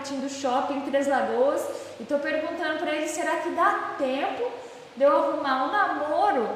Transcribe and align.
marketing 0.00 0.20
do 0.20 0.28
shopping 0.30 0.80
Três 0.82 1.06
Lagoas, 1.06 1.62
e 2.00 2.04
tô 2.04 2.18
perguntando 2.18 2.78
para 2.78 2.92
ele, 2.92 3.06
será 3.06 3.36
que 3.36 3.50
dá 3.50 3.94
tempo 3.98 4.50
de 4.96 5.04
eu 5.04 5.14
arrumar 5.14 5.64
um 5.64 5.72
namoro 5.72 6.48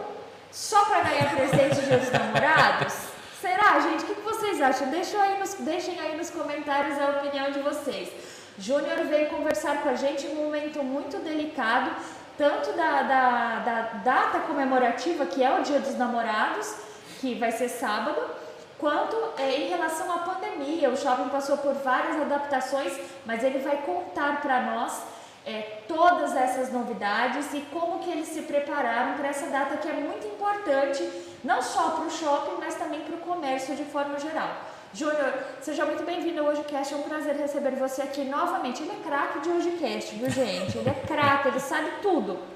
só 0.50 0.84
para 0.86 1.00
ganhar 1.00 1.34
presente 1.34 1.80
de 1.82 1.96
dos 1.96 2.10
namorados? 2.10 2.94
Será, 3.40 3.78
gente? 3.80 4.04
O 4.04 4.14
que 4.14 4.20
vocês 4.22 4.60
acham? 4.62 4.88
Deixem 4.88 5.20
aí, 5.20 5.38
nos, 5.38 5.54
deixem 5.54 6.00
aí 6.00 6.16
nos 6.16 6.30
comentários 6.30 6.98
a 6.98 7.18
opinião 7.18 7.50
de 7.50 7.60
vocês. 7.60 8.08
Júnior 8.58 9.04
veio 9.04 9.28
conversar 9.28 9.82
com 9.82 9.90
a 9.90 9.94
gente 9.94 10.26
em 10.26 10.32
um 10.32 10.44
momento 10.44 10.82
muito 10.82 11.18
delicado, 11.18 11.90
tanto 12.38 12.72
da, 12.72 13.02
da, 13.02 13.58
da 13.58 13.80
data 14.04 14.38
comemorativa, 14.40 15.26
que 15.26 15.42
é 15.42 15.52
o 15.58 15.62
Dia 15.62 15.80
dos 15.80 15.98
Namorados, 15.98 16.74
que 17.20 17.34
vai 17.34 17.52
ser 17.52 17.68
sábado, 17.68 18.18
quanto 18.78 19.16
é, 19.38 19.60
em 19.60 19.68
relação 19.68 20.12
à 20.12 20.18
pandemia. 20.18 20.90
O 20.90 20.96
shopping 20.96 21.28
passou 21.28 21.56
por 21.58 21.74
várias 21.74 22.20
adaptações, 22.20 22.92
mas 23.24 23.42
ele 23.42 23.58
vai 23.58 23.78
contar 23.78 24.40
para 24.40 24.60
nós 24.62 25.02
é, 25.46 25.80
todas 25.86 26.34
essas 26.34 26.72
novidades 26.72 27.52
e 27.52 27.60
como 27.72 28.00
que 28.00 28.10
eles 28.10 28.28
se 28.28 28.42
prepararam 28.42 29.14
para 29.14 29.28
essa 29.28 29.46
data 29.46 29.76
que 29.76 29.88
é 29.88 29.92
muito 29.92 30.26
importante, 30.26 31.08
não 31.42 31.60
só 31.60 31.90
para 31.90 32.06
o 32.06 32.10
shopping, 32.10 32.56
mas 32.58 32.74
também 32.74 33.00
para 33.00 33.14
o 33.14 33.18
comércio 33.18 33.74
de 33.74 33.84
forma 33.84 34.18
geral. 34.18 34.50
Júnior, 34.94 35.34
seja 35.60 35.84
muito 35.84 36.04
bem-vindo 36.04 36.40
ao 36.40 36.46
HojeCast, 36.46 36.94
é 36.94 36.96
um 36.96 37.02
prazer 37.02 37.34
receber 37.34 37.72
você 37.72 38.00
aqui 38.00 38.24
novamente. 38.24 38.80
Ele 38.80 38.92
é 38.92 39.08
craque 39.08 39.40
de 39.40 39.50
HojeCast, 39.50 40.14
viu 40.14 40.30
gente? 40.30 40.78
Ele 40.78 40.88
é 40.88 40.94
craque, 41.06 41.48
ele 41.48 41.58
sabe 41.58 41.90
tudo. 42.00 42.53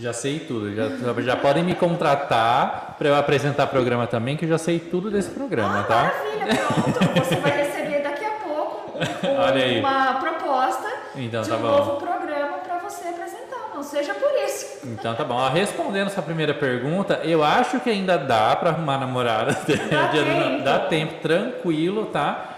Já 0.00 0.14
sei 0.14 0.40
tudo, 0.40 0.74
já, 0.74 0.88
já 1.20 1.36
podem 1.36 1.62
me 1.62 1.74
contratar 1.74 2.94
para 2.96 3.08
eu 3.08 3.14
apresentar 3.14 3.66
programa 3.66 4.06
também, 4.06 4.34
que 4.34 4.46
eu 4.46 4.48
já 4.48 4.56
sei 4.56 4.78
tudo 4.78 5.10
desse 5.10 5.28
programa, 5.28 5.80
ah, 5.80 5.82
tá? 5.82 6.02
Maravilha, 6.04 6.56
pronto. 6.56 7.24
Você 7.24 7.36
vai 7.36 7.50
receber 7.50 8.02
daqui 8.02 8.24
a 8.24 8.30
pouco 8.30 8.98
um, 8.98 9.78
uma 9.80 10.14
proposta 10.14 10.88
então, 11.16 11.42
de 11.42 11.50
tá 11.50 11.56
um 11.56 11.60
novo 11.60 11.96
programa 11.96 12.58
para 12.58 12.78
você 12.78 13.08
apresentar. 13.08 13.72
Não 13.74 13.82
seja 13.82 14.14
por 14.14 14.30
isso. 14.46 14.86
Então 14.86 15.14
tá 15.14 15.22
bom. 15.22 15.46
Respondendo 15.50 16.06
essa 16.06 16.22
primeira 16.22 16.54
pergunta, 16.54 17.20
eu 17.22 17.44
acho 17.44 17.78
que 17.80 17.90
ainda 17.90 18.16
dá 18.16 18.56
para 18.56 18.70
arrumar 18.70 18.96
namorada. 18.96 19.52
Dá 19.90 20.08
tempo. 20.08 20.64
dá 20.64 20.78
tempo, 20.78 21.14
tranquilo, 21.20 22.06
tá? 22.06 22.56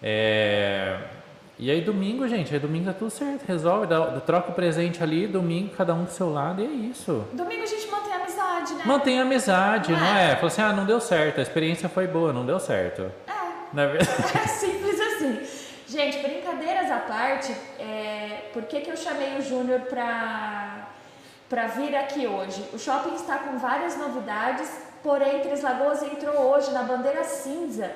É... 0.00 1.15
E 1.58 1.70
aí 1.70 1.80
domingo, 1.80 2.28
gente, 2.28 2.52
aí 2.52 2.60
domingo 2.60 2.84
tá 2.84 2.92
tudo 2.92 3.10
certo, 3.10 3.46
resolve, 3.46 3.86
dá, 3.86 4.20
troca 4.20 4.50
o 4.50 4.54
presente 4.54 5.02
ali, 5.02 5.26
domingo 5.26 5.74
cada 5.74 5.94
um 5.94 6.04
do 6.04 6.10
seu 6.10 6.30
lado 6.30 6.60
e 6.60 6.66
é 6.66 6.68
isso. 6.68 7.24
Domingo 7.32 7.62
a 7.62 7.66
gente 7.66 7.90
mantém 7.90 8.12
a 8.12 8.16
amizade, 8.16 8.74
né? 8.74 8.82
Mantém 8.84 9.18
a 9.18 9.22
amizade, 9.22 9.92
não, 9.92 9.98
não 9.98 10.06
é? 10.06 10.32
é? 10.32 10.36
Fala 10.36 10.46
assim, 10.48 10.60
ah, 10.62 10.72
não 10.74 10.84
deu 10.84 11.00
certo, 11.00 11.38
a 11.38 11.42
experiência 11.42 11.88
foi 11.88 12.06
boa, 12.06 12.30
não 12.30 12.44
deu 12.44 12.60
certo. 12.60 13.10
É. 13.26 13.32
Na 13.72 13.82
é 13.84 13.86
verdade. 13.86 14.32
É 14.36 14.46
simples 14.46 15.00
assim. 15.00 15.40
Gente, 15.88 16.18
brincadeiras 16.18 16.90
à 16.90 16.98
parte, 16.98 17.56
é, 17.78 18.50
por 18.52 18.64
que, 18.64 18.80
que 18.82 18.90
eu 18.90 18.96
chamei 18.96 19.38
o 19.38 19.42
Júnior 19.42 19.80
para 19.82 20.88
para 21.48 21.68
vir 21.68 21.94
aqui 21.96 22.26
hoje? 22.26 22.62
O 22.74 22.78
shopping 22.78 23.14
está 23.14 23.38
com 23.38 23.56
várias 23.56 23.96
novidades, 23.96 24.68
porém 25.02 25.40
Três 25.40 25.62
Lagoas 25.62 26.02
entrou 26.02 26.34
hoje 26.34 26.70
na 26.72 26.82
bandeira 26.82 27.24
cinza 27.24 27.90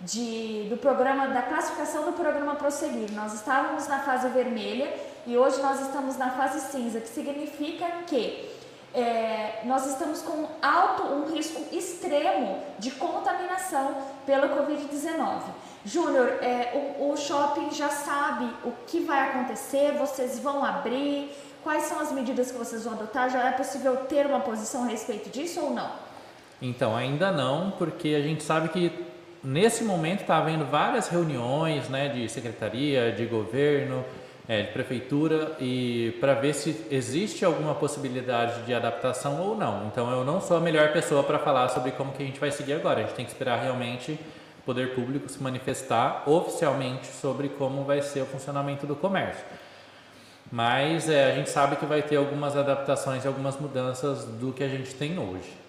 de, 0.00 0.66
do 0.68 0.76
programa, 0.76 1.28
da 1.28 1.42
classificação 1.42 2.04
do 2.04 2.12
programa 2.12 2.54
Prosseguir. 2.54 3.12
Nós 3.12 3.34
estávamos 3.34 3.86
na 3.86 4.00
fase 4.00 4.28
vermelha 4.28 4.92
e 5.26 5.36
hoje 5.36 5.60
nós 5.60 5.80
estamos 5.80 6.16
na 6.16 6.30
fase 6.30 6.60
cinza, 6.70 7.00
que 7.00 7.08
significa 7.08 7.86
que 8.06 8.48
é, 8.94 9.60
nós 9.64 9.86
estamos 9.86 10.22
com 10.22 10.48
alto, 10.60 11.02
um 11.04 11.32
risco 11.32 11.62
extremo 11.72 12.62
de 12.78 12.90
contaminação 12.92 13.94
pela 14.26 14.48
Covid-19. 14.48 15.42
Júnior, 15.84 16.28
é, 16.42 16.96
o, 16.98 17.12
o 17.12 17.16
shopping 17.16 17.70
já 17.70 17.88
sabe 17.88 18.46
o 18.64 18.72
que 18.86 19.00
vai 19.00 19.28
acontecer, 19.28 19.92
vocês 19.92 20.38
vão 20.38 20.64
abrir, 20.64 21.30
quais 21.62 21.84
são 21.84 22.00
as 22.00 22.10
medidas 22.10 22.50
que 22.50 22.58
vocês 22.58 22.84
vão 22.84 22.94
adotar? 22.94 23.30
Já 23.30 23.48
é 23.48 23.52
possível 23.52 23.96
ter 24.08 24.26
uma 24.26 24.40
posição 24.40 24.84
a 24.84 24.86
respeito 24.86 25.30
disso 25.30 25.60
ou 25.60 25.70
não? 25.70 25.90
Então, 26.60 26.94
ainda 26.94 27.30
não, 27.30 27.70
porque 27.72 28.08
a 28.08 28.20
gente 28.20 28.42
sabe 28.42 28.68
que 28.68 29.09
nesse 29.42 29.84
momento 29.84 30.22
está 30.22 30.38
havendo 30.38 30.64
várias 30.64 31.08
reuniões 31.08 31.88
né, 31.88 32.08
de 32.08 32.28
secretaria, 32.28 33.12
de 33.12 33.24
governo, 33.26 34.04
é, 34.48 34.62
de 34.62 34.72
prefeitura 34.72 35.56
e 35.60 36.16
para 36.20 36.34
ver 36.34 36.54
se 36.54 36.84
existe 36.90 37.44
alguma 37.44 37.74
possibilidade 37.74 38.62
de 38.62 38.74
adaptação 38.74 39.40
ou 39.40 39.56
não. 39.56 39.86
Então 39.86 40.10
eu 40.10 40.24
não 40.24 40.40
sou 40.40 40.56
a 40.56 40.60
melhor 40.60 40.92
pessoa 40.92 41.22
para 41.22 41.38
falar 41.38 41.68
sobre 41.68 41.92
como 41.92 42.12
que 42.12 42.22
a 42.22 42.26
gente 42.26 42.40
vai 42.40 42.50
seguir 42.50 42.72
agora. 42.72 43.00
A 43.00 43.02
gente 43.04 43.14
tem 43.14 43.24
que 43.24 43.30
esperar 43.30 43.60
realmente 43.60 44.18
o 44.58 44.62
poder 44.64 44.94
público 44.94 45.28
se 45.28 45.40
manifestar 45.42 46.28
oficialmente 46.28 47.06
sobre 47.06 47.48
como 47.50 47.84
vai 47.84 48.02
ser 48.02 48.22
o 48.22 48.26
funcionamento 48.26 48.86
do 48.86 48.96
comércio. 48.96 49.44
Mas 50.50 51.08
é, 51.08 51.30
a 51.30 51.34
gente 51.34 51.48
sabe 51.48 51.76
que 51.76 51.86
vai 51.86 52.02
ter 52.02 52.16
algumas 52.16 52.56
adaptações 52.56 53.24
e 53.24 53.28
algumas 53.28 53.56
mudanças 53.56 54.24
do 54.24 54.52
que 54.52 54.64
a 54.64 54.68
gente 54.68 54.94
tem 54.94 55.16
hoje. 55.16 55.59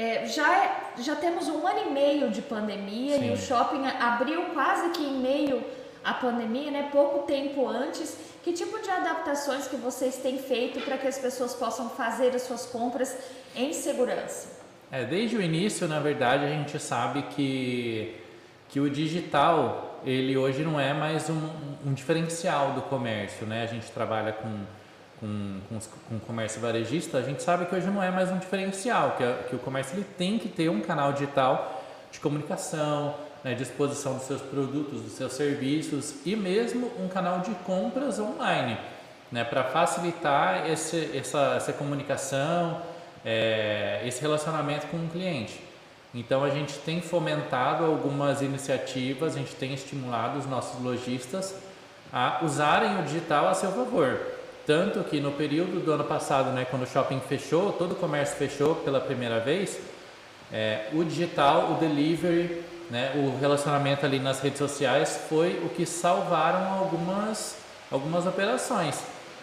É, 0.00 0.26
já, 0.26 0.92
já 0.96 1.14
temos 1.14 1.46
um 1.46 1.66
ano 1.66 1.90
e 1.90 1.90
meio 1.90 2.30
de 2.30 2.40
pandemia 2.40 3.18
Sim. 3.18 3.28
e 3.28 3.32
o 3.34 3.36
shopping 3.36 3.86
abriu 3.86 4.46
quase 4.54 4.88
que 4.92 5.02
em 5.02 5.20
meio 5.20 5.62
à 6.02 6.14
pandemia, 6.14 6.70
né? 6.70 6.88
Pouco 6.90 7.26
tempo 7.26 7.68
antes. 7.68 8.16
Que 8.42 8.54
tipo 8.54 8.80
de 8.80 8.88
adaptações 8.88 9.68
que 9.68 9.76
vocês 9.76 10.16
têm 10.16 10.38
feito 10.38 10.80
para 10.80 10.96
que 10.96 11.06
as 11.06 11.18
pessoas 11.18 11.54
possam 11.54 11.90
fazer 11.90 12.34
as 12.34 12.40
suas 12.40 12.64
compras 12.64 13.14
em 13.54 13.74
segurança? 13.74 14.48
É, 14.90 15.04
desde 15.04 15.36
o 15.36 15.42
início, 15.42 15.86
na 15.86 16.00
verdade, 16.00 16.46
a 16.46 16.48
gente 16.48 16.78
sabe 16.78 17.24
que, 17.34 18.16
que 18.70 18.80
o 18.80 18.88
digital 18.88 20.00
ele 20.02 20.34
hoje 20.34 20.62
não 20.62 20.80
é 20.80 20.94
mais 20.94 21.28
um, 21.28 21.50
um 21.84 21.92
diferencial 21.92 22.72
do 22.72 22.80
comércio, 22.80 23.46
né? 23.46 23.64
A 23.64 23.66
gente 23.66 23.90
trabalha 23.90 24.32
com 24.32 24.48
com, 25.20 25.60
com, 25.68 25.78
com 26.08 26.16
o 26.16 26.20
comércio 26.20 26.60
varejista, 26.60 27.18
a 27.18 27.22
gente 27.22 27.42
sabe 27.42 27.66
que 27.66 27.74
hoje 27.74 27.86
não 27.86 28.02
é 28.02 28.10
mais 28.10 28.30
um 28.30 28.38
diferencial, 28.38 29.12
que, 29.16 29.22
é, 29.22 29.46
que 29.48 29.54
o 29.54 29.58
comércio 29.58 29.94
ele 29.94 30.06
tem 30.16 30.38
que 30.38 30.48
ter 30.48 30.70
um 30.70 30.80
canal 30.80 31.12
digital 31.12 31.84
de 32.10 32.18
comunicação, 32.18 33.14
né, 33.44 33.54
de 33.54 33.62
exposição 33.62 34.14
dos 34.14 34.24
seus 34.24 34.40
produtos, 34.40 35.02
dos 35.02 35.12
seus 35.12 35.32
serviços 35.34 36.14
e 36.24 36.34
mesmo 36.34 36.90
um 36.98 37.08
canal 37.08 37.40
de 37.40 37.50
compras 37.66 38.18
online, 38.18 38.78
né, 39.30 39.44
para 39.44 39.64
facilitar 39.64 40.68
esse, 40.68 41.16
essa, 41.16 41.54
essa 41.56 41.72
comunicação, 41.72 42.80
é, 43.24 44.02
esse 44.06 44.20
relacionamento 44.20 44.86
com 44.86 44.96
o 44.96 45.08
cliente. 45.08 45.62
Então 46.14 46.42
a 46.42 46.50
gente 46.50 46.74
tem 46.78 47.00
fomentado 47.00 47.84
algumas 47.84 48.42
iniciativas, 48.42 49.36
a 49.36 49.38
gente 49.38 49.54
tem 49.54 49.74
estimulado 49.74 50.38
os 50.38 50.46
nossos 50.46 50.82
lojistas 50.82 51.54
a 52.12 52.40
usarem 52.42 52.98
o 52.98 53.02
digital 53.04 53.48
a 53.48 53.54
seu 53.54 53.70
favor. 53.70 54.39
Tanto 54.66 55.02
que 55.04 55.20
no 55.20 55.32
período 55.32 55.84
do 55.84 55.92
ano 55.92 56.04
passado, 56.04 56.50
né, 56.50 56.66
quando 56.68 56.82
o 56.82 56.86
shopping 56.86 57.20
fechou, 57.28 57.72
todo 57.72 57.92
o 57.92 57.94
comércio 57.94 58.36
fechou 58.36 58.74
pela 58.76 59.00
primeira 59.00 59.40
vez, 59.40 59.78
é, 60.52 60.88
o 60.92 61.04
digital, 61.04 61.72
o 61.72 61.74
delivery, 61.74 62.62
né, 62.90 63.12
o 63.14 63.38
relacionamento 63.40 64.04
ali 64.04 64.18
nas 64.18 64.40
redes 64.40 64.58
sociais 64.58 65.20
foi 65.28 65.60
o 65.64 65.68
que 65.68 65.86
salvaram 65.86 66.72
algumas, 66.78 67.56
algumas 67.90 68.26
operações. 68.26 69.00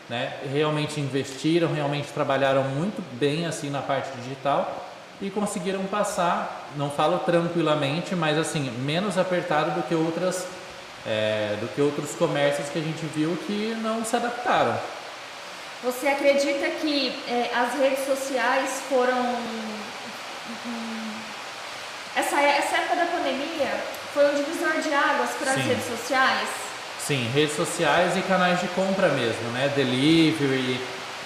Né? 0.10 0.34
Realmente 0.52 1.00
investiram, 1.00 1.74
realmente 1.74 2.08
trabalharam 2.14 2.64
muito 2.64 3.02
bem 3.18 3.46
assim 3.46 3.70
na 3.70 3.82
parte 3.82 4.10
digital 4.18 4.86
e 5.20 5.30
conseguiram 5.30 5.84
passar, 5.86 6.70
não 6.76 6.90
falo 6.90 7.20
tranquilamente, 7.20 8.16
mas 8.16 8.38
assim 8.38 8.70
menos 8.80 9.18
apertado 9.18 9.72
do 9.72 9.84
que 9.88 9.96
outras 9.96 10.48
é, 11.06 11.56
do 11.62 11.68
que 11.74 11.82
outros 11.82 12.12
comércios 12.16 12.70
que 12.70 12.78
a 12.78 12.82
gente 12.82 13.06
viu 13.06 13.38
que 13.48 13.76
não 13.82 14.04
se 14.04 14.16
adaptaram. 14.16 14.78
Você 15.84 16.08
acredita 16.08 16.70
que 16.82 17.14
é, 17.28 17.52
as 17.56 17.80
redes 17.80 18.06
sociais 18.06 18.82
foram. 18.90 19.16
Hum, 20.66 21.12
essa, 22.16 22.42
essa 22.42 22.78
época 22.78 22.96
da 22.96 23.06
pandemia 23.06 23.70
foi 24.12 24.26
um 24.32 24.36
divisor 24.36 24.82
de 24.82 24.92
águas 24.92 25.30
para 25.40 25.52
as 25.52 25.58
redes 25.58 25.86
sociais? 25.86 26.50
Sim, 27.00 27.30
redes 27.32 27.56
sociais 27.56 28.18
e 28.18 28.22
canais 28.22 28.60
de 28.60 28.68
compra 28.70 29.10
mesmo, 29.10 29.50
né? 29.52 29.72
Delivery, 29.76 30.82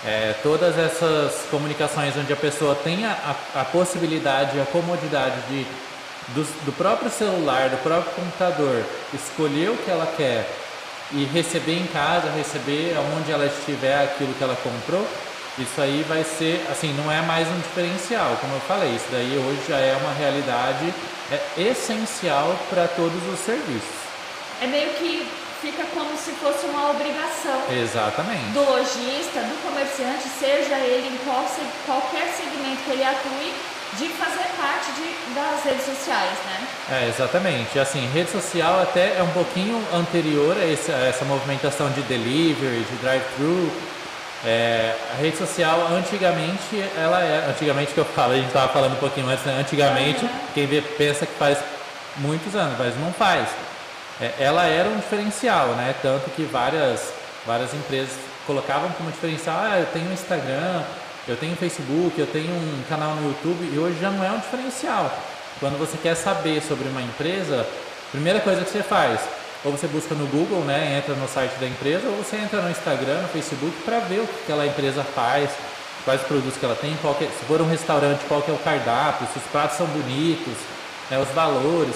é, 0.05 0.35
todas 0.43 0.77
essas 0.77 1.45
comunicações 1.49 2.15
onde 2.17 2.33
a 2.33 2.35
pessoa 2.35 2.75
tem 2.75 3.05
a, 3.05 3.35
a, 3.55 3.61
a 3.61 3.65
possibilidade, 3.65 4.59
a 4.59 4.65
comodidade 4.65 5.39
de, 5.47 5.65
do, 6.33 6.43
do 6.65 6.73
próprio 6.73 7.09
celular, 7.09 7.69
do 7.69 7.77
próprio 7.77 8.11
computador, 8.13 8.83
escolher 9.13 9.69
o 9.69 9.77
que 9.77 9.89
ela 9.89 10.13
quer 10.17 10.45
e 11.13 11.25
receber 11.25 11.77
em 11.77 11.87
casa, 11.87 12.31
receber 12.31 12.95
aonde 12.97 13.31
ela 13.31 13.45
estiver 13.45 14.03
aquilo 14.03 14.33
que 14.33 14.43
ela 14.43 14.55
comprou, 14.55 15.05
isso 15.57 15.81
aí 15.81 16.05
vai 16.07 16.23
ser, 16.23 16.65
assim, 16.71 16.93
não 16.93 17.11
é 17.11 17.21
mais 17.21 17.47
um 17.47 17.59
diferencial, 17.59 18.37
como 18.39 18.53
eu 18.53 18.61
falei, 18.61 18.95
isso 18.95 19.07
daí 19.11 19.37
hoje 19.37 19.61
já 19.67 19.77
é 19.77 19.95
uma 19.97 20.13
realidade 20.13 20.93
é 21.31 21.61
essencial 21.61 22.57
para 22.69 22.87
todos 22.87 23.21
os 23.27 23.39
serviços. 23.39 24.01
É 24.61 24.67
meio 24.67 24.89
que 24.93 25.27
fica 25.61 25.83
como 25.93 26.17
se 26.17 26.31
fosse 26.31 26.65
uma 26.65 26.91
obrigação 26.91 27.61
Exatamente. 27.69 28.51
do 28.51 28.61
lojista, 28.61 29.41
do 29.41 29.61
comerciante, 29.63 30.27
seja 30.39 30.75
ele 30.79 31.07
em 31.07 31.17
qual, 31.25 31.45
qualquer 31.85 32.27
segmento 32.33 32.81
que 32.83 32.91
ele 32.91 33.03
atue, 33.03 33.53
de 33.97 34.07
fazer 34.09 34.47
parte 34.57 34.91
de, 34.93 35.35
das 35.35 35.63
redes 35.63 35.85
sociais, 35.85 36.37
né? 36.45 36.67
É, 36.91 37.09
exatamente. 37.09 37.77
Assim, 37.77 38.07
rede 38.13 38.31
social 38.31 38.81
até 38.81 39.17
é 39.17 39.23
um 39.23 39.31
pouquinho 39.31 39.81
anterior 39.93 40.55
a, 40.57 40.65
esse, 40.65 40.91
a 40.91 41.07
essa 41.07 41.25
movimentação 41.25 41.89
de 41.91 42.01
delivery, 42.03 42.83
de 42.83 42.95
drive-thru. 42.97 43.71
É, 44.43 44.95
a 45.13 45.21
rede 45.21 45.37
social, 45.37 45.87
antigamente, 45.93 46.83
ela 46.97 47.21
é. 47.21 47.45
Antigamente 47.49 47.93
que 47.93 47.99
eu 47.99 48.05
falo, 48.05 48.33
a 48.33 48.37
gente 48.37 48.47
estava 48.47 48.71
falando 48.73 48.93
um 48.93 48.99
pouquinho 48.99 49.27
antes, 49.27 49.45
né? 49.45 49.59
Antigamente, 49.59 50.25
uhum. 50.25 50.31
quem 50.53 50.65
vê 50.65 50.81
pensa 50.81 51.25
que 51.25 51.33
faz 51.33 51.59
muitos 52.17 52.55
anos, 52.55 52.75
mas 52.77 52.97
não 52.99 53.13
faz. 53.13 53.49
É, 54.19 54.33
ela 54.39 54.65
era 54.65 54.89
um 54.89 54.97
diferencial, 54.97 55.67
né? 55.69 55.93
Tanto 56.01 56.29
que 56.31 56.43
várias, 56.43 57.13
várias 57.45 57.73
empresas 57.73 58.13
colocavam 58.47 58.89
como 58.91 59.11
diferencial, 59.11 59.57
ah, 59.59 59.79
eu 59.79 59.85
tenho 59.87 60.11
Instagram, 60.11 60.83
eu 61.27 61.37
tenho 61.37 61.55
Facebook, 61.55 62.19
eu 62.19 62.27
tenho 62.27 62.51
um 62.51 62.83
canal 62.89 63.15
no 63.15 63.29
YouTube 63.29 63.69
e 63.73 63.77
hoje 63.77 63.99
já 63.99 64.09
não 64.09 64.23
é 64.23 64.31
um 64.31 64.39
diferencial. 64.39 65.11
Quando 65.59 65.77
você 65.77 65.97
quer 65.97 66.15
saber 66.15 66.61
sobre 66.61 66.87
uma 66.89 67.01
empresa, 67.01 67.67
primeira 68.11 68.39
coisa 68.39 68.63
que 68.63 68.71
você 68.71 68.81
faz, 68.81 69.19
ou 69.63 69.71
você 69.71 69.87
busca 69.87 70.15
no 70.15 70.25
Google, 70.27 70.61
né, 70.61 70.97
entra 70.97 71.13
no 71.13 71.27
site 71.27 71.53
da 71.59 71.67
empresa, 71.67 72.07
ou 72.07 72.17
você 72.17 72.37
entra 72.37 72.61
no 72.61 72.71
Instagram, 72.71 73.21
no 73.21 73.27
Facebook 73.27 73.75
para 73.85 73.99
ver 73.99 74.21
o 74.21 74.27
que 74.27 74.43
aquela 74.43 74.65
empresa 74.65 75.03
faz, 75.03 75.51
quais 76.03 76.21
produtos 76.21 76.57
que 76.57 76.65
ela 76.65 76.75
tem, 76.75 76.97
que, 76.97 77.25
se 77.25 77.45
for 77.45 77.61
um 77.61 77.69
restaurante, 77.69 78.25
qual 78.27 78.43
é 78.47 78.51
o 78.51 78.57
cardápio, 78.57 79.27
se 79.31 79.37
os 79.37 79.45
pratos 79.51 79.77
são 79.77 79.85
bonitos, 79.85 80.55
né, 81.11 81.19
os 81.19 81.29
valores. 81.29 81.95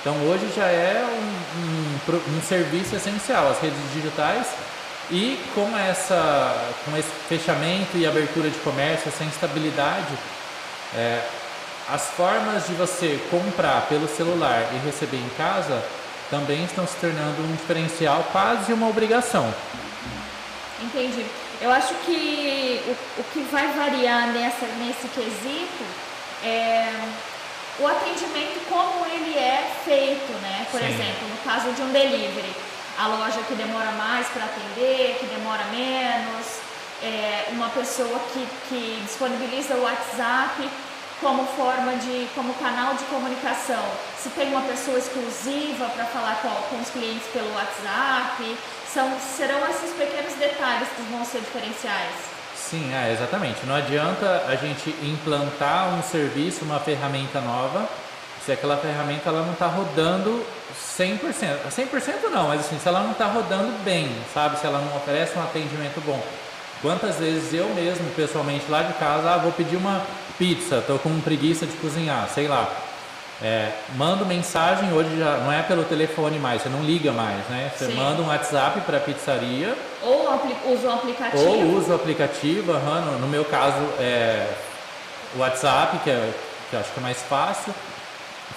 Então 0.00 0.14
hoje 0.28 0.52
já 0.54 0.66
é 0.66 1.02
um, 1.04 2.12
um, 2.12 2.36
um 2.36 2.42
serviço 2.42 2.94
essencial. 2.94 3.50
As 3.50 3.58
redes 3.60 3.78
digitais 3.94 4.46
e 5.10 5.38
com, 5.54 5.76
essa, 5.76 6.72
com 6.84 6.96
esse 6.96 7.10
fechamento 7.28 7.96
e 7.96 8.06
abertura 8.06 8.50
de 8.50 8.58
comércio, 8.58 9.08
essa 9.08 9.24
instabilidade, 9.24 10.12
é, 10.94 11.22
as 11.88 12.08
formas 12.10 12.66
de 12.66 12.74
você 12.74 13.18
comprar 13.30 13.86
pelo 13.88 14.06
celular 14.06 14.68
e 14.74 14.86
receber 14.86 15.16
em 15.16 15.28
casa 15.36 15.82
também 16.30 16.62
estão 16.64 16.86
se 16.86 16.94
tornando 16.96 17.42
um 17.42 17.56
diferencial, 17.56 18.22
quase 18.30 18.72
uma 18.72 18.88
obrigação. 18.88 19.52
Entendi. 20.82 21.24
Eu 21.60 21.72
acho 21.72 21.94
que 22.04 22.82
o, 22.86 23.20
o 23.20 23.24
que 23.32 23.40
vai 23.50 23.66
variar 23.72 24.28
nessa, 24.28 24.66
nesse 24.78 25.08
quesito 25.08 25.84
é 26.44 26.92
o 27.80 27.86
atendimento, 27.86 28.60
como 28.68 29.06
ele 29.06 29.38
é 29.38 29.70
feito, 29.84 30.32
né? 30.42 30.66
Por 30.70 30.80
Sim. 30.80 30.86
exemplo, 30.86 31.28
no 31.28 31.36
caso 31.38 31.72
de 31.72 31.80
um 31.80 31.90
delivery 31.90 32.67
a 32.98 33.06
loja 33.06 33.40
que 33.46 33.54
demora 33.54 33.92
mais 33.92 34.26
para 34.28 34.44
atender, 34.44 35.18
que 35.20 35.26
demora 35.26 35.64
menos, 35.66 36.58
é, 37.02 37.46
uma 37.52 37.68
pessoa 37.68 38.18
que, 38.32 38.46
que 38.68 39.00
disponibiliza 39.04 39.74
o 39.74 39.82
WhatsApp 39.82 40.68
como 41.20 41.46
forma 41.46 41.94
de, 41.96 42.28
como 42.34 42.52
canal 42.54 42.94
de 42.94 43.04
comunicação. 43.04 43.82
Se 44.18 44.28
tem 44.30 44.48
uma 44.48 44.62
pessoa 44.62 44.98
exclusiva 44.98 45.86
para 45.94 46.04
falar 46.06 46.40
com, 46.42 46.48
com, 46.48 46.82
os 46.82 46.90
clientes 46.90 47.26
pelo 47.32 47.52
WhatsApp, 47.54 48.56
são, 48.92 49.16
serão 49.20 49.60
esses 49.68 49.92
pequenos 49.92 50.34
detalhes 50.34 50.88
que 50.88 51.02
vão 51.02 51.24
ser 51.24 51.40
diferenciais. 51.40 52.14
Sim, 52.56 52.92
é, 52.92 53.12
exatamente. 53.12 53.64
Não 53.64 53.74
adianta 53.74 54.44
a 54.48 54.56
gente 54.56 54.90
implantar 55.02 55.88
um 55.94 56.02
serviço, 56.02 56.64
uma 56.64 56.80
ferramenta 56.80 57.40
nova, 57.40 57.88
se 58.48 58.52
aquela 58.52 58.78
ferramenta 58.78 59.28
ela 59.28 59.42
não 59.42 59.52
está 59.52 59.66
rodando 59.66 60.42
100%. 60.98 61.20
100% 61.70 62.30
não, 62.32 62.48
mas 62.48 62.60
assim, 62.60 62.78
se 62.78 62.88
ela 62.88 63.00
não 63.00 63.12
está 63.12 63.26
rodando 63.26 63.70
bem, 63.84 64.10
sabe? 64.32 64.58
Se 64.58 64.66
ela 64.66 64.80
não 64.80 64.96
oferece 64.96 65.38
um 65.38 65.42
atendimento 65.42 66.00
bom. 66.00 66.18
Quantas 66.80 67.16
vezes 67.16 67.52
eu 67.52 67.68
mesmo, 67.74 68.08
pessoalmente, 68.16 68.64
lá 68.70 68.82
de 68.82 68.94
casa, 68.94 69.34
ah, 69.34 69.36
vou 69.36 69.52
pedir 69.52 69.76
uma 69.76 70.00
pizza, 70.38 70.78
estou 70.78 70.98
com 70.98 71.20
preguiça 71.20 71.66
de 71.66 71.72
cozinhar, 71.74 72.26
sei 72.34 72.48
lá. 72.48 72.66
É, 73.42 73.70
mando 73.96 74.24
mensagem, 74.24 74.92
hoje 74.94 75.18
já 75.18 75.36
não 75.36 75.52
é 75.52 75.62
pelo 75.62 75.84
telefone 75.84 76.38
mais, 76.38 76.62
você 76.62 76.70
não 76.70 76.82
liga 76.82 77.12
mais, 77.12 77.46
né? 77.50 77.70
Você 77.76 77.86
Sim. 77.86 77.94
manda 77.96 78.22
um 78.22 78.28
WhatsApp 78.28 78.80
para 78.80 78.96
a 78.96 79.00
pizzaria. 79.00 79.76
Ou 80.02 80.72
usa 80.72 80.88
o 80.88 80.92
aplicativo. 80.94 81.44
Ou 81.44 81.76
usa 81.76 81.92
o 81.92 81.96
aplicativo, 81.96 82.72
uhum, 82.72 83.00
no, 83.02 83.18
no, 83.18 83.28
meu 83.28 83.44
caso 83.44 83.76
é 84.00 84.50
o 85.36 85.40
WhatsApp, 85.40 85.98
que, 85.98 86.08
é, 86.08 86.30
que 86.70 86.76
acho 86.76 86.90
que 86.90 86.98
é 86.98 87.02
mais 87.02 87.18
fácil. 87.22 87.74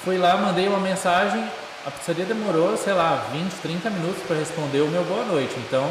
Fui 0.03 0.17
lá, 0.17 0.35
mandei 0.35 0.67
uma 0.67 0.79
mensagem, 0.79 1.47
a 1.85 1.91
pizzaria 1.91 2.25
demorou, 2.25 2.75
sei 2.75 2.91
lá, 2.91 3.23
20, 3.31 3.51
30 3.61 3.89
minutos 3.91 4.23
para 4.23 4.35
responder 4.35 4.81
o 4.81 4.87
meu 4.87 5.03
boa 5.03 5.23
noite. 5.25 5.53
Então 5.59 5.87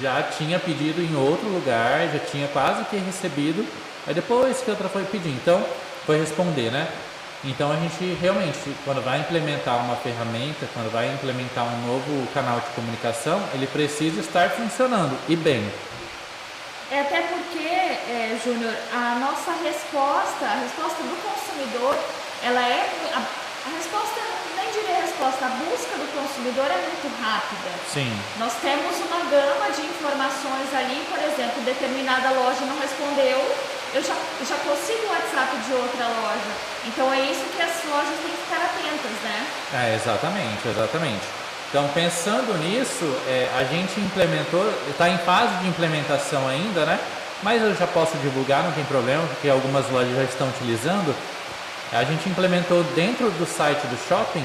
já 0.00 0.22
tinha 0.22 0.56
pedido 0.60 1.02
em 1.02 1.16
outro 1.16 1.48
lugar, 1.48 2.08
já 2.12 2.20
tinha 2.20 2.46
quase 2.46 2.84
que 2.84 2.96
recebido. 2.96 3.66
Aí 4.06 4.14
depois 4.14 4.60
que 4.60 4.70
outra 4.70 4.88
foi 4.88 5.02
pedir, 5.02 5.30
então 5.30 5.60
foi 6.06 6.20
responder, 6.20 6.70
né? 6.70 6.86
Então 7.42 7.72
a 7.72 7.76
gente 7.76 8.16
realmente, 8.20 8.72
quando 8.84 9.02
vai 9.02 9.18
implementar 9.18 9.84
uma 9.84 9.96
ferramenta, 9.96 10.68
quando 10.72 10.92
vai 10.92 11.12
implementar 11.12 11.64
um 11.64 11.86
novo 11.88 12.28
canal 12.32 12.60
de 12.60 12.66
comunicação, 12.76 13.42
ele 13.52 13.66
precisa 13.66 14.20
estar 14.20 14.48
funcionando 14.50 15.18
e 15.28 15.34
bem. 15.34 15.68
É 16.88 17.00
até 17.00 17.20
porque, 17.22 17.66
é, 17.66 18.38
Júnior, 18.44 18.72
a 18.92 19.16
nossa 19.18 19.50
resposta, 19.60 20.44
a 20.44 20.60
resposta 20.60 21.02
do 21.02 21.16
consumidor, 21.20 21.98
ela 22.44 22.60
é 22.60 22.88
a, 23.14 23.18
a 23.18 23.76
resposta 23.76 24.24
diria 24.74 24.98
a 24.98 25.00
resposta, 25.06 25.46
a 25.46 25.50
busca 25.62 25.94
do 25.94 26.06
consumidor 26.10 26.66
é 26.66 26.78
muito 26.82 27.06
rápida. 27.22 27.70
Sim. 27.86 28.10
Nós 28.38 28.52
temos 28.60 28.98
uma 29.06 29.22
gama 29.30 29.70
de 29.70 29.82
informações 29.86 30.68
ali, 30.74 30.98
por 31.08 31.18
exemplo, 31.22 31.62
determinada 31.62 32.30
loja 32.30 32.66
não 32.66 32.78
respondeu, 32.80 33.38
eu 33.94 34.02
já, 34.02 34.14
já 34.42 34.56
consigo 34.66 35.06
o 35.06 35.10
WhatsApp 35.14 35.56
de 35.62 35.72
outra 35.72 36.06
loja. 36.06 36.52
Então 36.86 37.12
é 37.12 37.20
isso 37.30 37.44
que 37.54 37.62
as 37.62 37.74
lojas 37.86 38.18
têm 38.18 38.34
que 38.34 38.42
ficar 38.42 38.62
atentas, 38.66 39.14
né? 39.22 39.46
É, 39.72 39.94
exatamente, 39.94 40.68
exatamente. 40.68 41.24
Então, 41.70 41.88
pensando 41.94 42.56
nisso, 42.58 43.04
é, 43.26 43.48
a 43.58 43.64
gente 43.64 43.98
implementou, 44.00 44.68
está 44.90 45.08
em 45.08 45.18
fase 45.18 45.56
de 45.56 45.68
implementação 45.68 46.46
ainda, 46.46 46.84
né? 46.84 46.98
Mas 47.42 47.62
eu 47.62 47.74
já 47.74 47.86
posso 47.86 48.16
divulgar, 48.18 48.62
não 48.62 48.72
tem 48.72 48.84
problema, 48.84 49.26
porque 49.26 49.48
algumas 49.48 49.88
lojas 49.90 50.14
já 50.14 50.22
estão 50.22 50.48
utilizando. 50.48 51.14
A 51.94 52.02
gente 52.02 52.28
implementou 52.28 52.82
dentro 52.96 53.30
do 53.30 53.46
site 53.46 53.86
do 53.86 53.96
shopping 54.08 54.44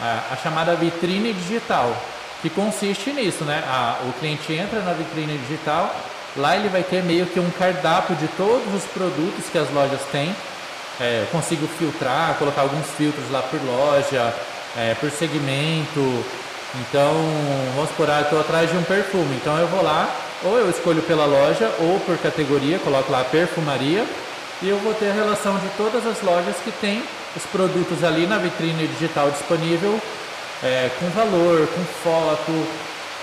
a, 0.00 0.32
a 0.32 0.36
chamada 0.36 0.74
vitrine 0.74 1.32
digital, 1.32 1.96
que 2.42 2.50
consiste 2.50 3.12
nisso, 3.12 3.44
né? 3.44 3.62
A, 3.68 3.98
o 4.04 4.12
cliente 4.14 4.52
entra 4.52 4.80
na 4.80 4.92
vitrine 4.92 5.38
digital, 5.38 5.94
lá 6.36 6.56
ele 6.56 6.68
vai 6.68 6.82
ter 6.82 7.04
meio 7.04 7.26
que 7.26 7.38
um 7.38 7.50
cardápio 7.52 8.16
de 8.16 8.26
todos 8.28 8.74
os 8.74 8.84
produtos 8.86 9.44
que 9.50 9.58
as 9.58 9.70
lojas 9.70 10.00
têm. 10.10 10.34
É, 11.00 11.22
eu 11.22 11.26
consigo 11.26 11.68
filtrar, 11.78 12.34
colocar 12.34 12.62
alguns 12.62 12.86
filtros 12.96 13.30
lá 13.30 13.42
por 13.42 13.60
loja, 13.62 14.34
é, 14.76 14.94
por 14.94 15.08
segmento. 15.10 16.24
Então, 16.74 17.12
vamos 17.76 17.90
supor, 17.90 18.10
ah, 18.10 18.22
estou 18.22 18.40
atrás 18.40 18.70
de 18.70 18.76
um 18.76 18.82
perfume, 18.82 19.36
então 19.36 19.56
eu 19.58 19.68
vou 19.68 19.82
lá, 19.82 20.08
ou 20.42 20.58
eu 20.58 20.70
escolho 20.70 21.02
pela 21.02 21.26
loja, 21.26 21.70
ou 21.78 22.00
por 22.00 22.16
categoria, 22.18 22.78
coloco 22.78 23.12
lá 23.12 23.22
perfumaria, 23.24 24.06
e 24.62 24.68
eu 24.68 24.78
vou 24.78 24.94
ter 24.94 25.10
a 25.10 25.12
relação 25.12 25.58
de 25.58 25.68
todas 25.76 26.06
as 26.06 26.22
lojas 26.22 26.56
que 26.64 26.70
têm 26.72 27.02
os 27.36 27.44
produtos 27.46 28.04
ali 28.04 28.26
na 28.26 28.38
vitrine 28.38 28.86
digital 28.86 29.30
disponível, 29.30 30.00
é, 30.62 30.90
com 31.00 31.08
valor, 31.10 31.66
com 31.66 31.84
foto, 32.02 32.66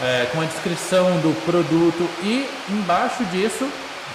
é, 0.02 0.28
com 0.34 0.42
a 0.42 0.46
descrição 0.46 1.18
do 1.20 1.34
produto 1.46 2.10
e 2.22 2.50
embaixo 2.70 3.24
disso 3.26 3.70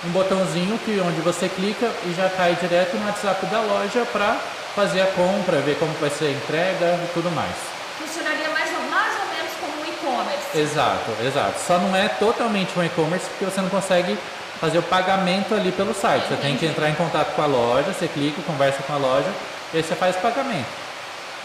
um 0.04 0.10
botãozinho 0.10 0.78
que 0.84 1.00
onde 1.00 1.20
você 1.22 1.48
clica 1.48 1.90
e 2.04 2.12
já 2.14 2.28
cai 2.28 2.54
direto 2.60 2.94
no 2.96 3.06
WhatsApp 3.06 3.46
da 3.46 3.60
loja 3.62 4.04
para 4.12 4.34
fazer 4.74 5.00
a 5.00 5.06
compra, 5.06 5.60
ver 5.60 5.78
como 5.78 5.92
vai 5.94 6.10
ser 6.10 6.26
a 6.26 6.30
entrega 6.30 7.00
e 7.02 7.10
tudo 7.14 7.30
mais. 7.30 7.54
Funcionaria 7.98 8.50
mais 8.50 8.70
ou, 8.74 8.90
mais 8.90 9.14
ou 9.18 9.26
menos 9.34 9.52
como 9.60 9.80
um 9.80 9.86
e-commerce. 9.86 10.58
Exato, 10.58 11.10
exato. 11.24 11.58
Só 11.66 11.78
não 11.78 11.96
é 11.96 12.08
totalmente 12.08 12.78
um 12.78 12.84
e-commerce 12.84 13.26
porque 13.30 13.46
você 13.46 13.62
não 13.62 13.70
consegue 13.70 14.18
fazer 14.64 14.78
o 14.78 14.83
pagamento 14.83 15.54
ali 15.54 15.71
pelo 15.73 15.92
site. 15.92 16.26
Você 16.26 16.37
tem 16.37 16.56
que 16.56 16.64
entrar 16.64 16.88
em 16.88 16.94
contato 16.94 17.35
com 17.35 17.42
a 17.42 17.47
loja, 17.47 17.92
você 17.92 18.09
clica, 18.09 18.40
conversa 18.42 18.83
com 18.83 18.94
a 18.94 18.97
loja 18.97 19.28
e 19.75 19.76
aí 19.76 19.83
você 19.83 19.94
faz 19.94 20.16
o 20.16 20.21
pagamento. 20.21 20.66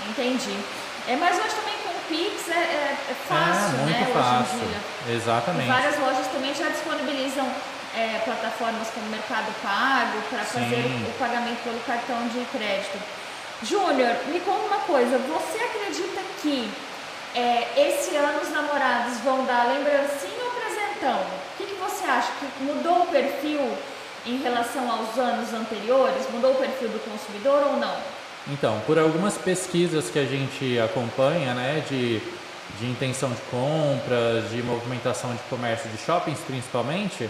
Entendi. 0.08 0.56
É, 1.06 1.18
mas 1.18 1.38
hoje 1.38 1.54
também 1.54 1.76
com 1.84 1.90
o 1.90 2.02
Pix 2.08 2.48
é, 2.48 2.54
é, 2.54 2.98
é 3.12 3.16
fácil, 3.28 3.76
é, 3.76 3.84
muito 3.84 4.00
né? 4.00 4.12
Fácil. 4.14 4.56
Hoje 4.56 4.64
em 4.64 4.68
dia. 4.68 5.16
Exatamente. 5.16 5.68
Várias 5.68 6.00
lojas 6.00 6.28
também 6.28 6.56
já 6.56 6.70
disponibilizam 6.70 7.46
é, 7.98 8.22
plataformas 8.24 8.88
como 8.96 9.10
Mercado 9.10 9.52
Pago 9.62 10.22
para 10.30 10.44
fazer 10.46 10.86
o, 10.88 11.10
o 11.10 11.14
pagamento 11.20 11.62
pelo 11.64 11.80
cartão 11.82 12.26
de 12.30 12.46
crédito. 12.58 12.98
Júnior, 13.64 14.16
me 14.28 14.40
conta 14.40 14.62
uma 14.62 14.80
coisa, 14.88 15.18
você 15.18 15.60
acredita 15.60 16.22
que 16.42 16.72
é, 17.36 17.68
esse 17.76 18.16
ano 18.16 18.40
os 18.42 18.50
namorados 18.50 19.18
vão 19.18 19.44
dar 19.44 19.68
lembrancinha 19.68 20.38
presentão? 21.00 21.20
O 21.20 21.58
que, 21.58 21.65
que 21.65 21.75
você 21.75 22.06
acha? 22.06 22.32
Que 22.58 22.63
mudou 22.63 23.03
o 23.03 23.08
perfil 23.08 23.60
em 24.25 24.38
relação 24.41 24.89
aos 24.91 25.18
anos 25.18 25.53
anteriores? 25.53 26.29
Mudou 26.32 26.51
o 26.51 26.56
perfil 26.56 26.89
do 26.89 27.00
consumidor 27.00 27.63
ou 27.68 27.77
não? 27.77 27.96
Então, 28.48 28.79
por 28.86 29.00
algumas 29.00 29.38
pesquisas 29.38 30.10
que 30.10 30.20
a 30.20 30.25
gente 30.25 30.79
acompanha, 30.79 31.53
né, 31.53 31.84
de 31.89 32.22
de 32.79 32.86
intenção 32.86 33.32
de 33.32 33.41
compras, 33.50 34.50
de 34.51 34.62
movimentação 34.62 35.34
de 35.34 35.39
comércio 35.50 35.89
de 35.89 35.98
shoppings 35.98 36.39
principalmente. 36.46 37.27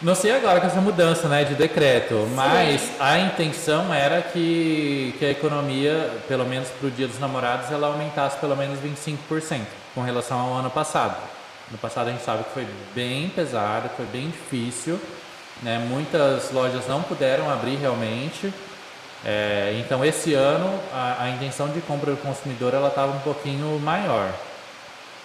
Não 0.00 0.14
sei 0.14 0.34
agora 0.34 0.60
com 0.60 0.66
essa 0.66 0.80
mudança 0.80 1.28
né, 1.28 1.44
de 1.44 1.54
decreto, 1.54 2.14
Sim. 2.14 2.34
mas 2.34 2.90
a 2.98 3.18
intenção 3.18 3.92
era 3.92 4.22
que, 4.22 5.14
que 5.18 5.26
a 5.26 5.30
economia, 5.30 6.10
pelo 6.26 6.46
menos 6.46 6.68
para 6.68 6.88
o 6.88 6.90
Dia 6.90 7.06
dos 7.06 7.20
Namorados, 7.20 7.70
ela 7.70 7.88
aumentasse 7.88 8.38
pelo 8.38 8.56
menos 8.56 8.78
25% 8.80 9.60
com 9.94 10.00
relação 10.00 10.40
ao 10.40 10.54
ano 10.54 10.70
passado. 10.70 11.16
No 11.70 11.78
passado 11.78 12.08
a 12.08 12.10
gente 12.10 12.22
sabe 12.22 12.44
que 12.44 12.50
foi 12.50 12.66
bem 12.94 13.28
pesado, 13.30 13.88
foi 13.96 14.06
bem 14.06 14.28
difícil, 14.28 15.00
né? 15.62 15.78
muitas 15.78 16.50
lojas 16.52 16.86
não 16.86 17.02
puderam 17.02 17.50
abrir 17.50 17.76
realmente. 17.76 18.52
É, 19.24 19.80
então 19.80 20.04
esse 20.04 20.34
ano 20.34 20.78
a, 20.92 21.22
a, 21.22 21.30
intenção 21.30 21.68
de 21.68 21.80
compra 21.80 22.10
do 22.10 22.18
consumidor 22.18 22.74
ela 22.74 22.88
estava 22.88 23.12
um 23.12 23.20
pouquinho 23.20 23.78
maior. 23.80 24.30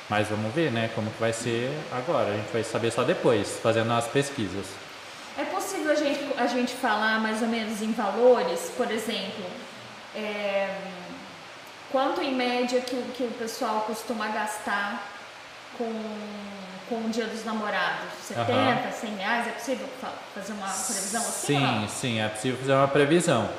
Mas 0.10 0.28
vamos 0.30 0.54
ver, 0.56 0.72
né, 0.72 0.90
como 0.96 1.12
que 1.12 1.20
vai 1.20 1.34
ser 1.34 1.72
agora. 1.92 2.32
A 2.32 2.36
gente 2.36 2.52
vai 2.52 2.64
saber 2.64 2.92
só 2.92 3.04
depois, 3.04 3.60
fazendo 3.62 3.92
as 3.92 4.08
pesquisas. 4.08 4.66
É 5.38 5.44
possível 5.44 5.92
a 5.92 5.96
gente, 5.96 6.20
a 6.38 6.48
gente 6.48 6.74
falar 6.74 7.20
mais 7.20 7.42
ou 7.42 7.48
menos 7.48 7.82
em 7.82 7.92
valores, 7.92 8.72
por 8.76 8.90
exemplo, 8.90 9.46
é, 10.16 10.76
quanto 11.92 12.22
em 12.22 12.34
média 12.34 12.82
que, 12.82 12.96
que 13.16 13.24
o 13.24 13.32
pessoal 13.38 13.82
costuma 13.82 14.30
gastar 14.30 15.19
com, 15.80 15.92
com 16.88 17.08
o 17.08 17.10
Dia 17.10 17.26
dos 17.26 17.44
Namorados? 17.44 18.12
70, 18.28 18.52
uhum. 18.54 18.92
100 18.92 19.16
reais? 19.16 19.48
É 19.48 19.52
possível 19.52 19.88
fazer 20.36 20.54
uma 20.54 20.68
previsão 20.68 21.22
assim? 21.22 21.58
Sim, 21.58 21.88
sim, 21.88 22.22
é 22.22 22.28
possível 22.28 22.60
fazer 22.60 22.74
uma 22.74 22.88
previsão. 22.88 23.50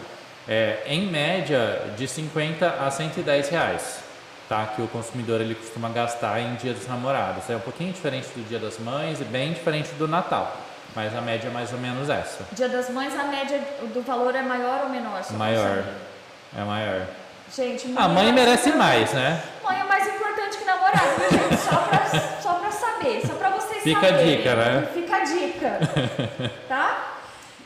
É, 0.46 0.82
em 0.86 1.10
média, 1.10 1.92
de 1.96 2.06
50 2.06 2.68
a 2.68 2.88
110 2.90 3.48
reais 3.48 4.10
tá? 4.50 4.66
que 4.74 4.82
o 4.82 4.88
consumidor 4.88 5.40
ele 5.40 5.54
costuma 5.54 5.88
gastar 5.88 6.40
em 6.40 6.56
Dia 6.56 6.74
dos 6.74 6.86
Namorados. 6.88 7.48
É 7.48 7.56
um 7.56 7.60
pouquinho 7.60 7.92
diferente 7.92 8.26
do 8.34 8.46
Dia 8.48 8.58
das 8.58 8.78
Mães 8.80 9.20
e 9.20 9.24
bem 9.24 9.52
diferente 9.52 9.92
do 9.94 10.08
Natal, 10.08 10.54
mas 10.94 11.16
a 11.16 11.20
média 11.20 11.46
é 11.46 11.50
mais 11.52 11.72
ou 11.72 11.78
menos 11.78 12.10
essa. 12.10 12.44
Dia 12.52 12.68
das 12.68 12.90
Mães, 12.90 13.14
a 13.18 13.24
média 13.24 13.62
do 13.94 14.02
valor 14.02 14.34
é 14.34 14.42
maior 14.42 14.82
ou 14.82 14.88
menor? 14.90 15.22
Maior. 15.30 15.84
É 16.58 16.64
maior. 16.64 17.06
Gente, 17.54 17.94
a 17.96 18.08
mãe 18.08 18.28
é 18.28 18.32
merece 18.32 18.72
mais, 18.72 19.12
né? 19.12 19.40
Mãe 19.62 19.80
é 19.80 19.84
mais 19.84 20.06
importante 20.06 20.58
que 20.58 20.64
namorado, 20.64 21.20
gente? 21.30 21.56
Só 21.60 21.89
Fica 23.82 24.06
a 24.06 24.10
dica, 24.10 24.54
né? 24.54 24.88
Fica 24.92 25.16
a 25.16 25.20
dica, 25.20 25.78
tá? 26.68 27.16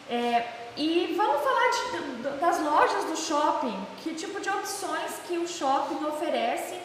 É, 0.09 0.45
e 0.77 1.15
vamos 1.17 1.43
falar 1.43 1.71
de, 1.71 2.41
das 2.41 2.61
lojas 2.61 3.05
do 3.05 3.17
shopping. 3.17 3.87
Que 4.03 4.15
tipo 4.15 4.41
de 4.41 4.49
opções 4.49 5.13
que 5.27 5.39
o 5.39 5.47
shopping 5.47 6.05
oferece 6.05 6.79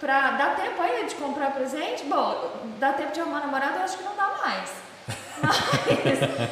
para 0.00 0.32
dar 0.32 0.56
tempo 0.56 0.80
aí 0.82 1.06
de 1.06 1.14
comprar 1.14 1.52
presente? 1.52 2.04
Bom, 2.04 2.52
dá 2.78 2.92
tempo 2.92 3.12
de 3.12 3.20
arrumar 3.20 3.40
namorado, 3.40 3.76
eu 3.76 3.82
acho 3.82 3.98
que 3.98 4.04
não 4.04 4.16
dá 4.16 4.36
mais. 4.42 4.70
Mas 5.40 6.18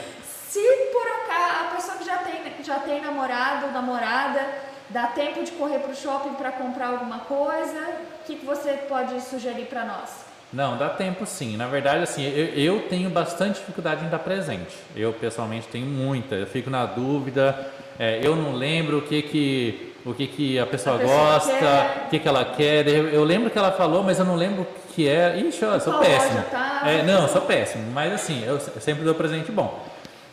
se 0.48 0.60
por 0.92 1.06
acaso 1.06 1.60
a 1.60 1.76
pessoa 1.76 1.98
que 1.98 2.04
já 2.04 2.18
tem, 2.18 2.64
já 2.64 2.78
tem 2.80 3.00
namorado 3.00 3.66
ou 3.66 3.72
namorada, 3.72 4.40
dá 4.88 5.06
tempo 5.08 5.42
de 5.42 5.52
correr 5.52 5.78
para 5.78 5.92
o 5.92 5.96
shopping 5.96 6.34
para 6.34 6.52
comprar 6.52 6.88
alguma 6.88 7.20
coisa, 7.20 7.80
o 8.20 8.24
que, 8.24 8.36
que 8.36 8.46
você 8.46 8.72
pode 8.88 9.20
sugerir 9.20 9.66
para 9.66 9.84
nós? 9.84 10.29
Não, 10.52 10.76
dá 10.76 10.88
tempo 10.88 11.24
sim. 11.24 11.56
Na 11.56 11.66
verdade, 11.66 12.02
assim, 12.02 12.24
eu, 12.24 12.46
eu, 12.46 12.82
tenho 12.88 13.08
bastante 13.08 13.60
dificuldade 13.60 14.04
em 14.04 14.08
dar 14.08 14.18
presente. 14.18 14.76
Eu 14.96 15.12
pessoalmente 15.12 15.68
tenho 15.68 15.86
muita. 15.86 16.34
Eu 16.34 16.46
fico 16.46 16.68
na 16.68 16.86
dúvida. 16.86 17.68
É, 17.98 18.20
eu 18.22 18.34
não 18.34 18.54
lembro 18.54 18.98
o 18.98 19.02
que 19.02 19.22
que 19.22 19.92
o 20.04 20.14
que, 20.14 20.26
que 20.26 20.58
a 20.58 20.66
pessoa, 20.66 20.96
a 20.96 20.98
pessoa 20.98 21.18
gosta, 21.18 21.52
quer. 21.52 22.04
o 22.06 22.10
que, 22.10 22.18
que 22.18 22.28
ela 22.28 22.44
quer. 22.44 22.88
Eu, 22.88 23.08
eu, 23.08 23.22
lembro 23.22 23.50
que 23.50 23.58
ela 23.58 23.70
falou, 23.70 24.02
mas 24.02 24.18
eu 24.18 24.24
não 24.24 24.34
lembro 24.34 24.62
o 24.62 24.92
que 24.94 25.06
é. 25.06 25.38
Ixi, 25.38 25.62
eu 25.62 25.80
sou 25.80 25.98
péssimo. 25.98 26.42
Tá? 26.50 26.82
É, 26.86 27.02
não, 27.02 27.28
sou 27.28 27.42
péssimo. 27.42 27.90
Mas 27.92 28.12
assim, 28.12 28.42
eu 28.44 28.58
sempre 28.58 29.04
dou 29.04 29.14
presente 29.14 29.52
bom. 29.52 29.84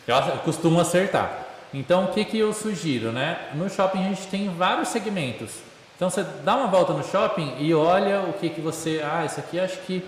Eu 0.06 0.16
costumo 0.38 0.80
acertar. 0.80 1.46
Então, 1.72 2.04
o 2.04 2.08
que, 2.08 2.24
que 2.24 2.38
eu 2.38 2.52
sugiro, 2.54 3.12
né? 3.12 3.38
No 3.54 3.68
shopping 3.68 4.06
a 4.06 4.08
gente 4.08 4.26
tem 4.28 4.48
vários 4.48 4.88
segmentos. 4.88 5.67
Então 5.98 6.08
você 6.08 6.22
dá 6.44 6.54
uma 6.54 6.68
volta 6.68 6.92
no 6.92 7.02
shopping 7.02 7.56
e 7.58 7.74
olha 7.74 8.20
o 8.20 8.34
que, 8.34 8.48
que 8.50 8.60
você. 8.60 9.02
Ah, 9.04 9.24
isso 9.24 9.40
aqui 9.40 9.58
acho 9.58 9.78
que 9.78 10.04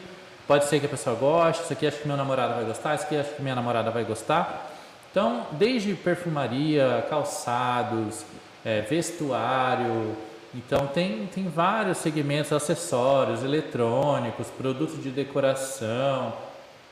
pode 0.46 0.66
ser 0.66 0.78
que 0.78 0.86
a 0.86 0.88
pessoa 0.88 1.16
goste, 1.16 1.64
isso 1.64 1.72
aqui 1.72 1.84
acho 1.84 1.98
que 1.98 2.06
meu 2.06 2.16
namorado 2.16 2.54
vai 2.54 2.64
gostar, 2.64 2.94
isso 2.94 3.06
aqui 3.06 3.16
acho 3.16 3.34
que 3.34 3.42
minha 3.42 3.56
namorada 3.56 3.90
vai 3.90 4.04
gostar. 4.04 4.70
Então, 5.10 5.48
desde 5.50 5.92
perfumaria, 5.94 7.04
calçados, 7.10 8.24
é, 8.64 8.82
vestuário, 8.82 10.14
então 10.54 10.86
tem, 10.86 11.26
tem 11.26 11.48
vários 11.48 11.98
segmentos, 11.98 12.52
acessórios, 12.52 13.42
eletrônicos, 13.42 14.46
produtos 14.46 15.02
de 15.02 15.10
decoração, 15.10 16.32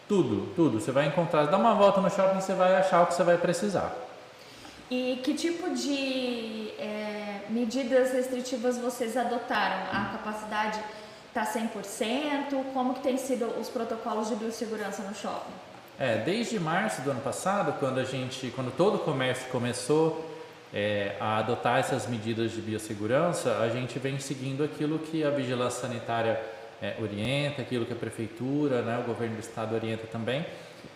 tudo, 0.09 0.53
tudo. 0.57 0.81
Você 0.81 0.91
vai 0.91 1.07
encontrar, 1.07 1.47
dá 1.47 1.57
uma 1.57 1.75
volta 1.75 2.01
no 2.01 2.11
shopping, 2.11 2.41
você 2.41 2.53
vai 2.53 2.75
achar 2.75 3.03
o 3.03 3.07
que 3.07 3.15
você 3.15 3.23
vai 3.23 3.39
precisar. 3.39 3.95
E 4.91 5.21
que 5.23 5.35
tipo 5.35 5.71
de 5.73 6.71
é, 6.81 7.38
medidas 7.51 8.13
restritivas 8.13 8.79
vocês 8.79 9.17
adotaram? 9.17 9.85
A 9.93 10.13
capacidade 10.13 10.81
está 11.29 11.45
100%? 11.45 12.73
Como 12.73 12.95
que 12.95 13.01
tem 13.01 13.17
sido 13.17 13.47
os 13.61 13.69
protocolos 13.69 14.29
de 14.29 14.37
biossegurança 14.37 15.03
no 15.03 15.15
shopping? 15.15 15.53
É, 15.99 16.19
desde 16.19 16.61
março 16.61 17.03
do 17.03 17.11
ano 17.11 17.21
passado, 17.21 17.79
quando 17.79 17.99
a 17.99 18.05
gente, 18.05 18.53
quando 18.55 18.71
todo 18.77 18.97
o 18.97 18.99
comércio 19.01 19.51
começou 19.51 20.25
é, 20.73 21.17
a 21.19 21.39
adotar 21.39 21.79
essas 21.79 22.07
medidas 22.07 22.53
de 22.53 22.61
biossegurança, 22.61 23.59
a 23.59 23.69
gente 23.69 23.99
vem 23.99 24.19
seguindo 24.19 24.63
aquilo 24.63 24.99
que 24.99 25.25
a 25.25 25.31
vigilância 25.31 25.83
sanitária 25.83 26.41
é, 26.81 26.95
orienta, 27.01 27.63
aquilo 27.63 27.85
que 27.85 27.93
a 27.93 27.97
prefeitura, 27.97 28.83
né, 28.83 28.99
o 28.99 29.03
governo 29.03 29.37
do 29.37 29.41
estado 29.41 29.75
orienta 29.75 30.07
também. 30.07 30.47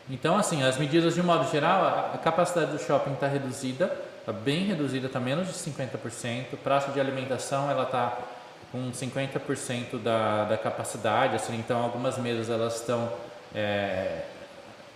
Então, 0.09 0.37
assim, 0.37 0.63
as 0.63 0.79
medidas 0.79 1.15
de 1.15 1.23
modo 1.23 1.51
geral, 1.51 2.13
a 2.15 2.19
capacidade 2.19 2.73
do 2.73 2.79
shopping 2.79 3.15
está 3.15 3.27
reduzida, 3.27 3.93
está 4.23 4.33
bem 4.33 4.65
reduzida, 4.65 5.09
está 5.09 5.19
menos 5.19 5.49
de 5.49 5.55
50%. 5.55 6.57
Praça 6.63 6.93
de 6.93 7.01
alimentação, 7.01 7.69
ela 7.69 7.83
está 7.83 8.19
com 8.71 8.91
50% 8.91 9.99
da, 10.03 10.45
da 10.45 10.57
capacidade, 10.57 11.37
assim, 11.37 11.57
então 11.59 11.83
algumas 11.83 12.17
mesas 12.17 12.49
elas 12.49 12.77
estão 12.77 13.13
é, 13.55 14.23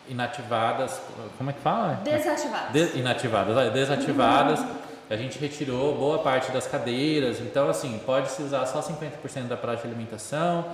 inativadas, 0.08 1.00
como 1.36 1.50
é 1.50 1.52
que 1.52 1.60
fala? 1.60 2.00
Desativadas. 2.02 2.72
De, 2.72 2.98
inativadas, 2.98 3.72
desativadas. 3.72 4.64
A 5.10 5.16
gente 5.16 5.38
retirou 5.38 5.94
boa 5.94 6.20
parte 6.20 6.50
das 6.50 6.66
cadeiras, 6.66 7.38
então 7.40 7.68
assim, 7.68 8.00
pode 8.06 8.30
se 8.30 8.42
usar 8.42 8.64
só 8.66 8.80
50% 8.80 9.46
da 9.46 9.56
praça 9.56 9.82
de 9.82 9.88
alimentação, 9.88 10.64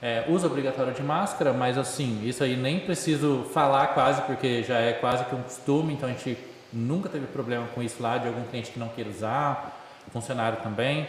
é, 0.00 0.24
uso 0.28 0.46
obrigatório 0.46 0.92
de 0.92 1.02
máscara, 1.02 1.52
mas 1.52 1.76
assim, 1.76 2.22
isso 2.24 2.42
aí 2.42 2.56
nem 2.56 2.80
preciso 2.80 3.44
falar 3.52 3.88
quase, 3.88 4.22
porque 4.22 4.62
já 4.62 4.78
é 4.78 4.94
quase 4.94 5.24
que 5.24 5.34
um 5.34 5.42
costume, 5.42 5.92
então 5.92 6.08
a 6.08 6.12
gente 6.12 6.36
nunca 6.72 7.08
teve 7.08 7.26
problema 7.26 7.66
com 7.74 7.82
isso 7.82 8.02
lá, 8.02 8.18
de 8.18 8.28
algum 8.28 8.44
cliente 8.44 8.70
que 8.70 8.78
não 8.78 8.88
queira 8.88 9.10
usar, 9.10 9.76
funcionário 10.12 10.58
também. 10.62 11.08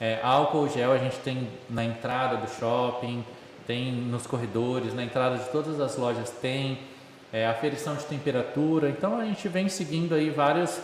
É, 0.00 0.20
álcool 0.22 0.68
gel 0.68 0.92
a 0.92 0.98
gente 0.98 1.18
tem 1.18 1.48
na 1.70 1.84
entrada 1.84 2.36
do 2.36 2.48
shopping, 2.48 3.24
tem 3.66 3.92
nos 3.92 4.26
corredores, 4.26 4.94
na 4.94 5.04
entrada 5.04 5.38
de 5.38 5.48
todas 5.50 5.80
as 5.80 5.96
lojas 5.96 6.30
tem, 6.30 6.78
é, 7.32 7.46
aferição 7.46 7.94
de 7.96 8.04
temperatura, 8.04 8.88
então 8.88 9.18
a 9.18 9.24
gente 9.24 9.48
vem 9.48 9.68
seguindo 9.68 10.14
aí 10.14 10.30
vários, 10.30 10.80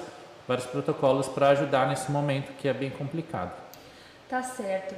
vários 0.48 0.66
protocolos 0.66 1.28
para 1.28 1.50
ajudar 1.50 1.86
nesse 1.88 2.10
momento 2.10 2.52
que 2.56 2.68
é 2.68 2.72
bem 2.72 2.90
complicado. 2.90 3.52
Tá 4.28 4.42
certo. 4.42 4.94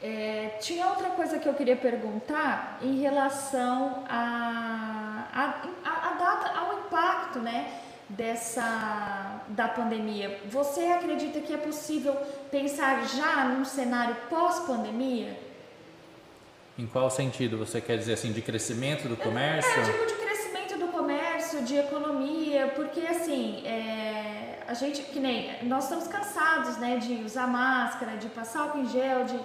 É, 0.00 0.56
tinha 0.60 0.86
outra 0.86 1.10
coisa 1.10 1.38
que 1.38 1.48
eu 1.48 1.54
queria 1.54 1.76
perguntar 1.76 2.78
em 2.80 3.00
relação 3.00 4.04
a, 4.08 5.24
a, 5.34 5.88
a, 5.88 6.08
a 6.08 6.12
data, 6.14 6.58
ao 6.58 6.78
impacto, 6.78 7.40
né, 7.40 7.80
dessa 8.08 9.42
da 9.48 9.68
pandemia. 9.68 10.40
Você 10.46 10.80
acredita 10.86 11.40
que 11.40 11.52
é 11.52 11.56
possível 11.56 12.14
pensar 12.50 13.06
já 13.06 13.44
num 13.44 13.64
cenário 13.64 14.16
pós-pandemia? 14.28 15.38
Em 16.78 16.86
qual 16.86 17.10
sentido 17.10 17.58
você 17.58 17.80
quer 17.80 17.98
dizer 17.98 18.14
assim 18.14 18.32
de 18.32 18.40
crescimento 18.40 19.08
do 19.08 19.16
comércio? 19.16 19.80
É, 19.80 19.84
tipo 19.84 20.06
de 20.06 20.14
crescimento 20.14 20.78
do 20.78 20.88
comércio, 20.88 21.62
de 21.62 21.76
economia, 21.76 22.72
porque 22.76 23.00
assim 23.00 23.66
é, 23.66 24.60
a 24.66 24.74
gente 24.74 25.02
que 25.02 25.18
nem 25.18 25.64
nós 25.64 25.84
estamos 25.84 26.06
cansados, 26.06 26.76
né, 26.76 26.98
de 26.98 27.14
usar 27.24 27.46
máscara, 27.46 28.16
de 28.16 28.28
passar 28.28 28.62
álcool 28.62 28.78
em 28.78 28.88
gel, 28.88 29.24
de 29.24 29.38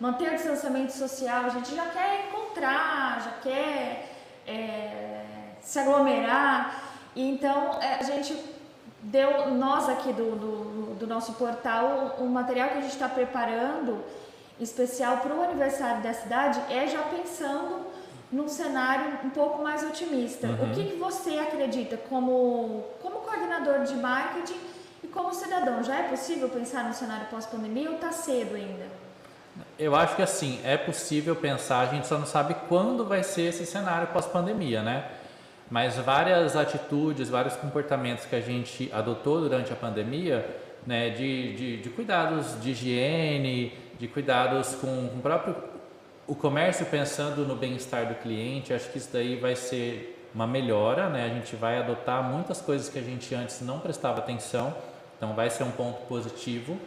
manter 0.00 0.32
o 0.32 0.34
distanciamento 0.34 0.92
social, 0.92 1.44
a 1.44 1.48
gente 1.50 1.74
já 1.74 1.86
quer 1.86 2.26
encontrar, 2.28 3.22
já 3.22 3.50
quer 3.50 4.10
é, 4.46 5.24
se 5.60 5.78
aglomerar. 5.78 6.89
Então 7.28 7.78
é, 7.80 7.96
a 7.96 8.02
gente 8.02 8.36
deu, 9.02 9.50
nós 9.54 9.88
aqui 9.88 10.12
do, 10.12 10.36
do, 10.36 10.94
do 10.94 11.06
nosso 11.06 11.32
portal, 11.34 12.16
o 12.18 12.26
material 12.26 12.70
que 12.70 12.78
a 12.78 12.80
gente 12.80 12.92
está 12.92 13.08
preparando 13.08 14.02
especial 14.58 15.18
para 15.18 15.34
o 15.34 15.42
aniversário 15.42 16.02
da 16.02 16.12
cidade 16.12 16.60
é 16.70 16.86
já 16.86 17.02
pensando 17.02 17.86
num 18.30 18.48
cenário 18.48 19.18
um 19.24 19.30
pouco 19.30 19.62
mais 19.62 19.82
otimista. 19.82 20.46
Uhum. 20.46 20.70
O 20.70 20.74
que, 20.74 20.84
que 20.84 20.96
você 20.96 21.38
acredita 21.38 21.96
como, 21.96 22.84
como 23.02 23.20
coordenador 23.20 23.84
de 23.84 23.94
marketing 23.94 24.60
e 25.02 25.08
como 25.08 25.34
cidadão? 25.34 25.82
Já 25.82 25.96
é 25.98 26.02
possível 26.04 26.48
pensar 26.48 26.84
no 26.84 26.94
cenário 26.94 27.26
pós-pandemia 27.26 27.88
ou 27.88 27.96
está 27.96 28.12
cedo 28.12 28.54
ainda? 28.54 28.86
Eu 29.78 29.96
acho 29.96 30.14
que 30.14 30.22
assim, 30.22 30.60
é 30.62 30.76
possível 30.76 31.34
pensar, 31.34 31.80
a 31.80 31.86
gente 31.86 32.06
só 32.06 32.18
não 32.18 32.26
sabe 32.26 32.54
quando 32.68 33.04
vai 33.04 33.24
ser 33.24 33.42
esse 33.42 33.66
cenário 33.66 34.08
pós-pandemia, 34.08 34.82
né? 34.82 35.10
Mas 35.70 35.96
várias 35.96 36.56
atitudes, 36.56 37.28
vários 37.28 37.56
comportamentos 37.56 38.24
que 38.24 38.34
a 38.34 38.40
gente 38.40 38.90
adotou 38.92 39.40
durante 39.40 39.72
a 39.72 39.76
pandemia, 39.76 40.44
né, 40.86 41.10
de, 41.10 41.54
de, 41.54 41.76
de 41.76 41.90
cuidados 41.90 42.60
de 42.60 42.70
higiene, 42.70 43.72
de 43.98 44.08
cuidados 44.08 44.74
com, 44.74 45.08
com 45.08 45.18
o 45.18 45.22
próprio 45.22 45.54
o 46.30 46.34
comércio 46.36 46.86
pensando 46.86 47.44
no 47.44 47.56
bem-estar 47.56 48.06
do 48.06 48.14
cliente, 48.14 48.72
acho 48.72 48.88
que 48.90 48.98
isso 48.98 49.08
daí 49.12 49.34
vai 49.34 49.56
ser 49.56 50.28
uma 50.32 50.46
melhora, 50.46 51.08
né? 51.08 51.24
A 51.24 51.28
gente 51.28 51.56
vai 51.56 51.76
adotar 51.76 52.22
muitas 52.22 52.60
coisas 52.60 52.88
que 52.88 53.00
a 53.00 53.02
gente 53.02 53.34
antes 53.34 53.60
não 53.62 53.80
prestava 53.80 54.20
atenção, 54.20 54.72
então 55.16 55.34
vai 55.34 55.50
ser 55.50 55.64
um 55.64 55.72
ponto 55.72 56.02
positivo. 56.06 56.78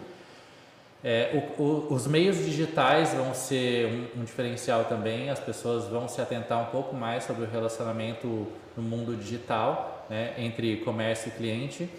É, 1.04 1.46
o, 1.58 1.62
o, 1.62 1.94
os 1.94 2.08
meios 2.08 2.38
digitais 2.38 3.14
vão 3.14 3.34
ser 3.34 3.88
um, 4.16 4.22
um, 4.22 4.24
diferencial 4.24 4.86
também, 4.86 5.30
as 5.30 5.42
pessoas 5.42 5.90
vão 5.90 6.08
se 6.08 6.22
atentar 6.22 6.62
um 6.62 6.68
pouco 6.68 6.96
mais 6.96 7.26
sobre 7.26 7.44
o 7.44 7.48
relacionamento 7.50 8.48
no 8.76 8.84
mundo 8.84 9.16
digital, 9.16 10.06
né, 10.10 10.34
entre 10.38 10.78
comércio 10.78 11.30
e 11.30 11.32
cliente. 11.32 11.90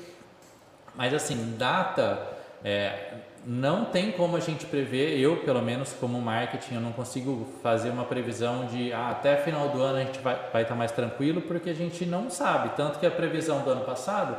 Mas 0.94 1.12
assim, 1.12 1.56
data, 1.58 2.20
é, 2.64 3.14
não 3.46 3.84
tem 3.84 4.10
como 4.12 4.36
a 4.36 4.40
gente 4.40 4.64
prever, 4.66 5.18
eu 5.18 5.38
pelo 5.38 5.60
menos 5.60 5.92
como 5.92 6.20
marketing, 6.20 6.76
eu 6.76 6.80
não 6.80 6.92
consigo 6.92 7.46
fazer 7.62 7.90
uma 7.90 8.04
previsão 8.04 8.66
de 8.66 8.92
ah, 8.92 9.10
até 9.10 9.36
final 9.36 9.68
do 9.68 9.82
ano 9.82 9.98
a 9.98 10.04
gente 10.04 10.18
vai, 10.20 10.38
vai 10.52 10.62
estar 10.62 10.74
mais 10.74 10.92
tranquilo, 10.92 11.42
porque 11.42 11.70
a 11.70 11.74
gente 11.74 12.06
não 12.06 12.30
sabe. 12.30 12.70
Tanto 12.76 12.98
que 12.98 13.06
a 13.06 13.10
previsão 13.10 13.60
do 13.60 13.70
ano 13.70 13.84
passado, 13.84 14.36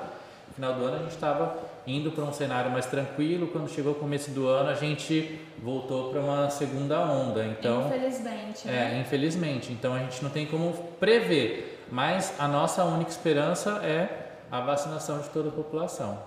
final 0.56 0.74
do 0.74 0.86
ano 0.86 0.96
a 0.96 1.00
gente 1.00 1.12
estava 1.12 1.56
indo 1.86 2.12
para 2.12 2.24
um 2.24 2.34
cenário 2.34 2.72
mais 2.72 2.88
tranquilo, 2.88 3.48
quando 3.48 3.70
chegou 3.70 3.92
o 3.92 3.96
começo 3.96 4.32
do 4.32 4.48
ano 4.48 4.70
a 4.70 4.74
gente 4.74 5.39
voltou 5.62 6.12
para 6.12 6.20
uma 6.20 6.50
segunda 6.50 7.00
onda. 7.00 7.46
Então, 7.46 7.88
infelizmente. 7.88 8.68
É, 8.68 8.72
né? 8.72 9.01
infelizmente. 9.01 9.72
Então 9.72 9.94
a 9.94 10.00
gente 10.00 10.24
não 10.24 10.32
tem 10.32 10.48
como 10.48 10.74
prever, 11.00 11.75
mas 11.92 12.34
a 12.39 12.48
nossa 12.48 12.84
única 12.84 13.10
esperança 13.10 13.82
é 13.84 14.32
a 14.51 14.60
vacinação 14.62 15.20
de 15.20 15.30
toda 15.30 15.50
a 15.50 15.51
população. 15.51 16.20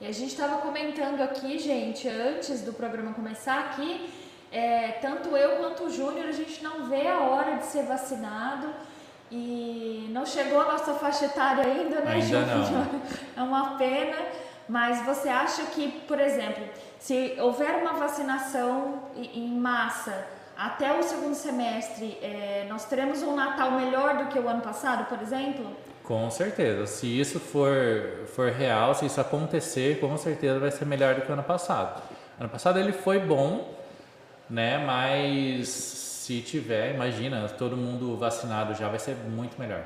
E 0.00 0.06
a 0.06 0.12
gente 0.12 0.32
estava 0.32 0.58
comentando 0.58 1.20
aqui, 1.22 1.58
gente, 1.58 2.08
antes 2.08 2.62
do 2.62 2.72
programa 2.72 3.14
começar 3.14 3.60
aqui, 3.60 4.12
é, 4.52 4.92
tanto 5.00 5.36
eu 5.36 5.56
quanto 5.56 5.84
o 5.84 5.90
Júnior, 5.90 6.26
a 6.28 6.32
gente 6.32 6.62
não 6.62 6.88
vê 6.88 7.08
a 7.08 7.20
hora 7.20 7.56
de 7.56 7.66
ser 7.66 7.84
vacinado. 7.84 8.68
E 9.30 10.08
não 10.10 10.24
chegou 10.24 10.60
a 10.60 10.72
nossa 10.72 10.94
faixa 10.94 11.24
etária 11.24 11.64
ainda, 11.64 12.00
né, 12.00 12.20
Júnior? 12.20 12.86
É 13.36 13.42
uma 13.42 13.76
pena. 13.76 14.16
Mas 14.68 15.04
você 15.04 15.28
acha 15.28 15.62
que, 15.66 15.90
por 16.06 16.18
exemplo, 16.18 16.64
se 16.98 17.36
houver 17.38 17.82
uma 17.82 17.94
vacinação 17.94 19.02
em 19.16 19.48
massa 19.48 20.26
até 20.56 20.98
o 20.98 21.02
segundo 21.02 21.34
semestre, 21.34 22.18
é, 22.22 22.66
nós 22.68 22.86
teremos 22.86 23.22
um 23.22 23.34
Natal 23.36 23.72
melhor 23.72 24.18
do 24.18 24.26
que 24.26 24.38
o 24.38 24.48
ano 24.48 24.62
passado, 24.62 25.06
por 25.06 25.20
exemplo? 25.20 25.76
Com 26.02 26.30
certeza. 26.30 26.86
Se 26.86 27.06
isso 27.06 27.38
for, 27.38 28.26
for 28.34 28.50
real, 28.50 28.94
se 28.94 29.04
isso 29.04 29.20
acontecer, 29.20 30.00
com 30.00 30.16
certeza 30.16 30.58
vai 30.58 30.70
ser 30.70 30.86
melhor 30.86 31.14
do 31.14 31.22
que 31.22 31.30
o 31.30 31.32
ano 31.32 31.42
passado. 31.42 32.02
Ano 32.40 32.48
passado 32.48 32.78
ele 32.78 32.92
foi 32.92 33.18
bom, 33.18 33.74
né? 34.48 34.78
Mas 34.78 35.68
se 35.68 36.40
tiver, 36.40 36.94
imagina, 36.94 37.48
todo 37.48 37.76
mundo 37.76 38.16
vacinado 38.16 38.74
já 38.74 38.88
vai 38.88 38.98
ser 38.98 39.14
muito 39.14 39.58
melhor. 39.58 39.82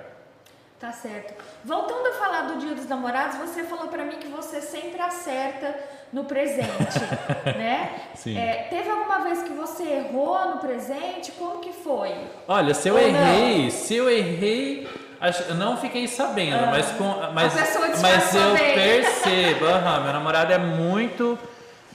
Tá 0.79 0.93
certo. 0.93 1.35
Voltando 1.63 2.07
a 2.07 2.13
falar 2.13 2.43
do 2.43 2.59
Dia 2.59 2.75
dos 2.75 2.87
Namorados, 2.87 3.37
você 3.37 3.65
falou 3.65 3.89
para 3.89 4.03
mim 4.05 4.17
que 4.19 4.29
você 4.29 4.63
sempre 4.63 5.01
acerta 5.01 5.79
no 6.13 6.25
presente, 6.25 6.99
né? 7.57 7.91
Sim. 8.15 8.37
É, 8.37 8.67
teve 8.69 8.91
alguma 8.91 9.21
vez 9.21 9.43
que 9.43 9.53
você 9.53 9.85
errou 9.85 10.51
no 10.51 10.59
presente? 10.59 11.33
Como 11.33 11.61
que 11.61 11.73
foi? 11.73 12.13
Olha, 12.49 12.75
se 12.75 12.89
eu 12.89 12.95
Ou 12.95 13.01
errei, 13.01 13.65
não? 13.65 13.71
se 13.71 13.95
eu 13.95 14.11
errei, 14.11 14.89
eu 15.49 15.55
não 15.55 15.77
fiquei 15.77 16.09
sabendo, 16.09 16.65
ah, 16.65 16.71
mas 16.71 16.91
com, 16.93 17.05
mas, 17.33 17.55
mas 18.01 18.35
eu 18.35 18.55
percebo. 18.75 19.67
Uhum, 19.67 20.05
meu 20.05 20.13
namorado 20.13 20.53
é 20.53 20.59
muito 20.59 21.39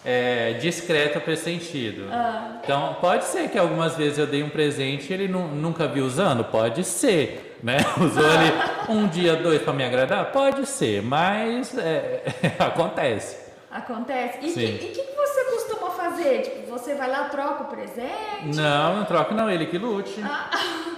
é, 0.05 0.53
discreto 0.61 1.19
para 1.19 1.33
esse 1.33 1.43
sentido. 1.43 2.07
Ah. 2.11 2.59
Então 2.63 2.95
pode 3.01 3.25
ser 3.25 3.49
que 3.49 3.57
algumas 3.57 3.97
vezes 3.97 4.19
eu 4.19 4.27
dei 4.27 4.43
um 4.43 4.49
presente 4.49 5.09
e 5.09 5.13
ele 5.13 5.27
nu, 5.27 5.47
nunca 5.47 5.87
viu 5.87 6.05
usando, 6.05 6.43
pode 6.45 6.83
ser, 6.83 7.57
né? 7.63 7.77
Usou 7.99 8.23
ele 8.23 8.53
um 8.87 9.07
dia, 9.07 9.35
dois 9.35 9.61
para 9.61 9.73
me 9.73 9.83
agradar, 9.83 10.31
pode 10.31 10.65
ser, 10.67 11.01
mas 11.01 11.75
é, 11.77 12.21
acontece. 12.59 13.44
Acontece. 13.75 14.39
E 14.41 14.51
o 14.51 14.79
que, 14.79 14.87
que, 14.87 15.15
você 15.17 15.43
costuma 15.51 15.89
fazer? 15.89 16.43
Tipo, 16.43 16.71
você 16.71 16.95
vai 16.95 17.09
lá 17.09 17.25
troca 17.25 17.63
o 17.63 17.67
presente? 17.67 18.55
Não, 18.55 18.95
não 18.95 19.05
troco 19.05 19.33
não, 19.33 19.49
ele 19.51 19.65
que 19.65 19.77
lute. 19.77 20.21
Ah. 20.23 20.49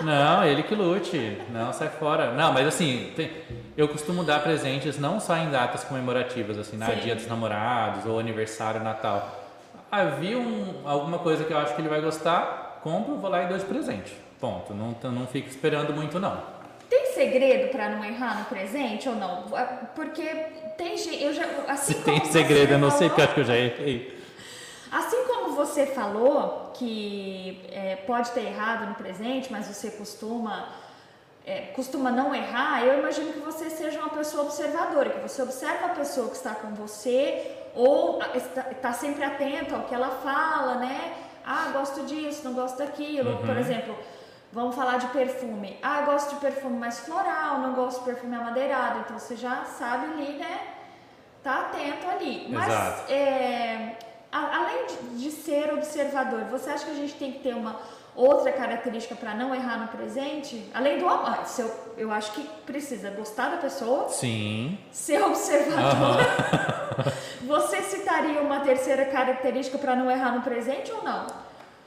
Não, 0.00 0.44
ele 0.44 0.62
que 0.62 0.76
lute. 0.76 1.42
Não, 1.50 1.72
sai 1.72 1.88
fora. 1.88 2.30
Não, 2.30 2.52
mas 2.52 2.68
assim, 2.68 3.12
tem, 3.16 3.32
eu 3.76 3.88
costumo 3.88 4.22
dar 4.22 4.40
presentes 4.44 4.96
não 4.96 5.18
só 5.18 5.36
em 5.36 5.50
datas 5.50 5.82
comemorativas, 5.82 6.56
assim, 6.56 6.76
na 6.76 6.86
Dia 6.92 7.16
dos 7.16 7.26
Namorados 7.26 8.06
ou 8.06 8.20
aniversário, 8.20 8.80
Natal. 8.80 9.28
Havia 9.90 10.36
ah, 10.36 10.38
um, 10.38 10.82
alguma 10.84 11.18
coisa 11.18 11.42
que 11.42 11.52
eu 11.52 11.58
acho 11.58 11.74
que 11.74 11.80
ele 11.80 11.88
vai 11.88 12.00
gostar, 12.00 12.78
compro, 12.80 13.16
vou 13.16 13.28
lá 13.28 13.42
e 13.42 13.48
dou 13.48 13.58
de 13.58 13.64
presente. 13.64 14.16
Ponto. 14.40 14.72
Não, 14.72 14.94
não 15.10 15.26
fico 15.26 15.48
esperando 15.48 15.92
muito, 15.92 16.20
não. 16.20 16.57
Tem 16.88 17.12
segredo 17.12 17.70
para 17.70 17.90
não 17.90 18.04
errar 18.04 18.38
no 18.38 18.44
presente 18.46 19.08
ou 19.08 19.14
não? 19.14 19.44
Ah, 19.54 19.88
porque 19.94 20.24
tem 20.76 20.96
gente. 20.96 21.22
Eu 21.22 21.34
já, 21.34 21.44
assim 21.68 21.94
Se 21.94 22.02
tem 22.02 22.24
segredo, 22.24 22.72
eu 22.72 22.78
não 22.78 22.90
sei, 22.90 23.08
porque 23.08 23.22
acho 23.22 23.34
que 23.34 23.40
eu 23.40 23.44
já 23.44 23.56
errei. 23.56 24.18
Assim 24.90 25.26
como 25.26 25.54
você 25.54 25.84
falou 25.86 26.72
que 26.74 27.60
é, 27.70 27.96
pode 27.96 28.30
ter 28.30 28.46
errado 28.46 28.88
no 28.88 28.94
presente, 28.94 29.52
mas 29.52 29.66
você 29.66 29.90
costuma 29.90 30.68
é, 31.48 31.60
costuma 31.74 32.10
não 32.10 32.34
errar, 32.34 32.84
eu 32.84 32.98
imagino 32.98 33.32
que 33.32 33.38
você 33.38 33.70
seja 33.70 33.98
uma 33.98 34.10
pessoa 34.10 34.44
observadora, 34.44 35.10
que 35.10 35.20
você 35.20 35.42
observa 35.42 35.86
a 35.86 35.88
pessoa 35.90 36.28
que 36.28 36.36
está 36.36 36.54
com 36.54 36.74
você 36.74 37.52
ou 37.74 38.20
está, 38.34 38.70
está 38.70 38.92
sempre 38.92 39.24
atento 39.24 39.74
ao 39.74 39.84
que 39.84 39.94
ela 39.94 40.10
fala, 40.22 40.74
né? 40.74 41.14
Ah, 41.46 41.70
gosto 41.72 42.04
disso, 42.04 42.42
não 42.44 42.52
gosto 42.52 42.76
daquilo. 42.76 43.30
Uhum. 43.30 43.46
Por 43.46 43.56
exemplo, 43.56 43.96
vamos 44.52 44.74
falar 44.74 44.98
de 44.98 45.06
perfume. 45.08 45.78
Ah, 45.82 46.02
gosto 46.02 46.34
de 46.34 46.40
perfume 46.40 46.78
mais 46.78 47.00
floral, 47.00 47.58
não 47.58 47.74
gosto 47.74 48.00
de 48.00 48.04
perfume 48.06 48.36
amadeirado. 48.36 49.00
Então 49.00 49.18
você 49.18 49.36
já 49.36 49.64
sabe 49.64 50.06
ali, 50.06 50.38
né? 50.38 50.60
Tá 51.42 51.60
atento 51.60 52.08
ali. 52.08 52.46
Mas 52.50 53.08
é, 53.10 53.96
além 54.32 54.86
de, 54.86 55.22
de 55.22 55.30
ser 55.30 55.72
observador, 55.72 56.44
você 56.44 56.70
acha 56.70 56.84
que 56.84 56.90
a 56.90 56.94
gente 56.94 57.14
tem 57.14 57.32
que 57.32 57.40
ter 57.40 57.54
uma 57.54 57.76
outra 58.14 58.50
característica 58.50 59.14
para 59.14 59.34
não 59.34 59.54
errar 59.54 59.78
no 59.78 59.88
presente? 59.88 60.68
Além 60.74 60.98
do 60.98 61.08
amor, 61.08 61.38
eu, 61.58 61.70
eu 61.96 62.12
acho 62.12 62.32
que 62.32 62.42
precisa 62.66 63.10
gostar 63.10 63.50
da 63.50 63.56
pessoa. 63.58 64.08
Sim. 64.08 64.78
Ser 64.90 65.22
observador. 65.22 66.18
Uhum. 66.18 67.46
você 67.46 67.80
citaria 67.82 68.40
uma 68.42 68.60
terceira 68.60 69.04
característica 69.06 69.78
para 69.78 69.94
não 69.94 70.10
errar 70.10 70.32
no 70.32 70.42
presente 70.42 70.90
ou 70.90 71.02
não? 71.02 71.26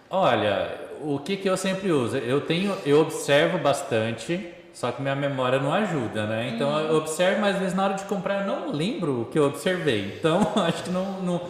Olha, 0.09 0.90
o 1.03 1.19
que, 1.19 1.37
que 1.37 1.49
eu 1.49 1.57
sempre 1.57 1.91
uso? 1.91 2.17
Eu 2.17 2.41
tenho, 2.41 2.75
eu 2.85 3.01
observo 3.01 3.57
bastante, 3.57 4.53
só 4.73 4.91
que 4.91 5.01
minha 5.01 5.15
memória 5.15 5.59
não 5.59 5.73
ajuda, 5.73 6.25
né? 6.25 6.51
Então 6.53 6.69
hum. 6.69 6.79
eu 6.79 6.97
observo, 6.97 7.41
mas 7.41 7.55
às 7.55 7.61
vezes 7.61 7.75
na 7.75 7.83
hora 7.83 7.93
de 7.93 8.03
comprar 8.03 8.41
eu 8.41 8.47
não 8.47 8.71
lembro 8.71 9.21
o 9.21 9.25
que 9.25 9.37
eu 9.37 9.45
observei. 9.45 10.15
Então 10.17 10.41
acho 10.65 10.83
que 10.83 10.89
não, 10.89 11.21
não 11.21 11.41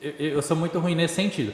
eu, 0.00 0.12
eu 0.18 0.42
sou 0.42 0.56
muito 0.56 0.78
ruim 0.78 0.94
nesse 0.94 1.14
sentido. 1.14 1.52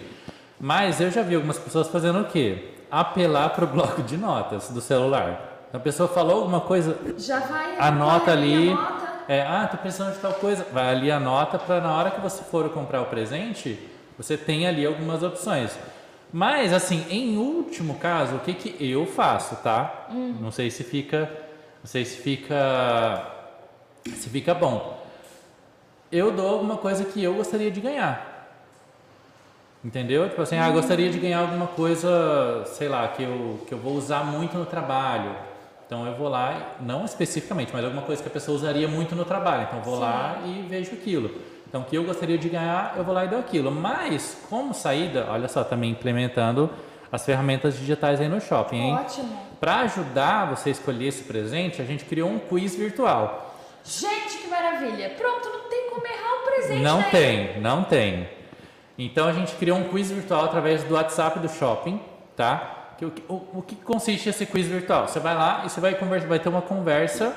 Mas 0.59 1.01
eu 1.01 1.11
já 1.11 1.23
vi 1.23 1.35
algumas 1.35 1.59
pessoas 1.59 1.89
fazendo 1.89 2.21
o 2.21 2.25
quê? 2.25 2.73
Apelar 2.91 3.51
para 3.51 3.65
o 3.65 3.69
bloco 3.69 4.03
de 4.03 4.17
notas 4.17 4.69
do 4.71 4.81
celular. 4.81 5.69
A 5.73 5.79
pessoa 5.79 6.09
falou 6.09 6.39
alguma 6.39 6.61
coisa, 6.61 6.99
já 7.17 7.39
vai, 7.41 7.79
anota 7.79 8.27
vai, 8.27 8.35
ali. 8.35 8.71
Anota. 8.71 9.11
É, 9.29 9.43
ah, 9.43 9.69
tô 9.71 9.77
precisando 9.77 10.13
de 10.13 10.19
tal 10.19 10.35
coisa. 10.35 10.67
Vai 10.73 10.89
ali, 10.89 11.11
anota 11.11 11.59
para 11.59 11.81
na 11.81 11.97
hora 11.97 12.11
que 12.11 12.21
você 12.21 12.43
for 12.43 12.69
comprar 12.71 13.01
o 13.01 13.07
presente, 13.07 13.79
você 14.19 14.37
tem 14.37 14.67
ali 14.67 14.85
algumas 14.85 15.23
opções. 15.23 15.79
Mas, 16.33 16.73
assim, 16.73 17.05
em 17.11 17.37
último 17.37 17.97
caso, 17.97 18.37
o 18.37 18.41
que, 18.41 18.55
que 18.55 18.91
eu 18.91 19.05
faço, 19.07 19.57
tá? 19.57 20.07
Hum. 20.11 20.37
Não 20.41 20.51
sei 20.51 20.71
se 20.71 20.85
fica. 20.85 21.31
Não 21.81 21.87
sei 21.87 22.05
se 22.05 22.19
fica. 22.19 23.27
Se 24.15 24.29
fica 24.29 24.55
bom. 24.55 24.99
Eu 26.11 26.31
dou 26.33 26.49
alguma 26.49 26.77
coisa 26.77 27.05
que 27.05 27.23
eu 27.23 27.35
gostaria 27.35 27.71
de 27.71 27.81
ganhar. 27.81 28.31
Entendeu? 29.85 30.29
Tipo 30.29 30.43
assim, 30.43 30.59
ah, 30.59 30.71
gostaria 30.71 31.11
de 31.11 31.19
ganhar 31.19 31.41
alguma 31.41 31.67
coisa, 31.67 32.65
sei 32.67 32.89
lá, 32.89 33.09
que 33.09 33.23
eu, 33.23 33.61
que 33.67 33.73
eu 33.73 33.79
vou 33.79 33.95
usar 33.95 34.25
muito 34.25 34.59
no 34.59 34.67
trabalho. 34.67 35.35
Então 35.87 36.07
eu 36.07 36.15
vou 36.15 36.29
lá, 36.29 36.77
não 36.81 37.05
especificamente, 37.05 37.71
mas 37.73 37.85
alguma 37.85 38.03
coisa 38.03 38.23
que 38.23 38.29
a 38.29 38.31
pessoa 38.31 38.57
usaria 38.57 38.87
muito 38.87 39.17
no 39.17 39.25
trabalho. 39.25 39.65
Então 39.65 39.79
eu 39.79 39.85
vou 39.85 39.95
Sim. 39.95 40.01
lá 40.03 40.43
e 40.47 40.67
vejo 40.69 40.93
aquilo. 40.93 41.31
Então 41.71 41.83
o 41.83 41.85
que 41.85 41.97
eu 41.97 42.03
gostaria 42.03 42.37
de 42.37 42.49
ganhar, 42.49 42.95
eu 42.97 43.05
vou 43.05 43.15
lá 43.15 43.25
e 43.25 43.29
dou 43.29 43.39
aquilo. 43.39 43.71
Mas, 43.71 44.37
como 44.51 44.75
saída, 44.75 45.29
olha 45.31 45.47
só, 45.47 45.63
também 45.63 45.93
implementando 45.93 46.69
as 47.13 47.25
ferramentas 47.25 47.79
digitais 47.79 48.21
aí 48.21 48.29
no 48.29 48.41
shopping, 48.41 48.77
hein? 48.77 48.95
Ótimo. 48.95 49.41
Para 49.61 49.81
ajudar 49.83 50.47
você 50.47 50.71
a 50.71 50.73
escolher 50.73 51.07
esse 51.07 51.23
presente, 51.23 51.81
a 51.81 51.85
gente 51.85 52.05
criou 52.05 52.29
um 52.29 52.41
quiz 52.41 52.75
virtual. 52.75 53.55
Gente, 53.85 54.39
que 54.39 54.49
maravilha! 54.49 55.11
Pronto, 55.11 55.49
não 55.49 55.69
tem 55.69 55.91
como 55.91 56.05
errar 56.05 56.43
um 56.43 56.45
presente, 56.45 56.83
Não 56.83 56.99
né? 56.99 57.09
tem, 57.11 57.61
não 57.61 57.85
tem. 57.85 58.29
Então 58.99 59.29
a 59.29 59.33
gente 59.33 59.55
criou 59.55 59.79
um 59.79 59.85
quiz 59.85 60.11
virtual 60.11 60.47
através 60.47 60.83
do 60.83 60.95
WhatsApp 60.95 61.39
do 61.39 61.49
shopping, 61.49 62.01
tá? 62.37 62.97
O, 63.29 63.33
o, 63.33 63.59
o 63.59 63.63
que 63.63 63.77
consiste 63.77 64.29
esse 64.29 64.45
quiz 64.45 64.67
virtual? 64.67 65.07
Você 65.07 65.21
vai 65.21 65.35
lá 65.37 65.63
e 65.65 65.71
você 65.71 65.81
vai, 65.81 65.95
conversa, 65.95 66.27
vai 66.27 66.39
ter 66.41 66.49
uma 66.49 66.63
conversa 66.63 67.35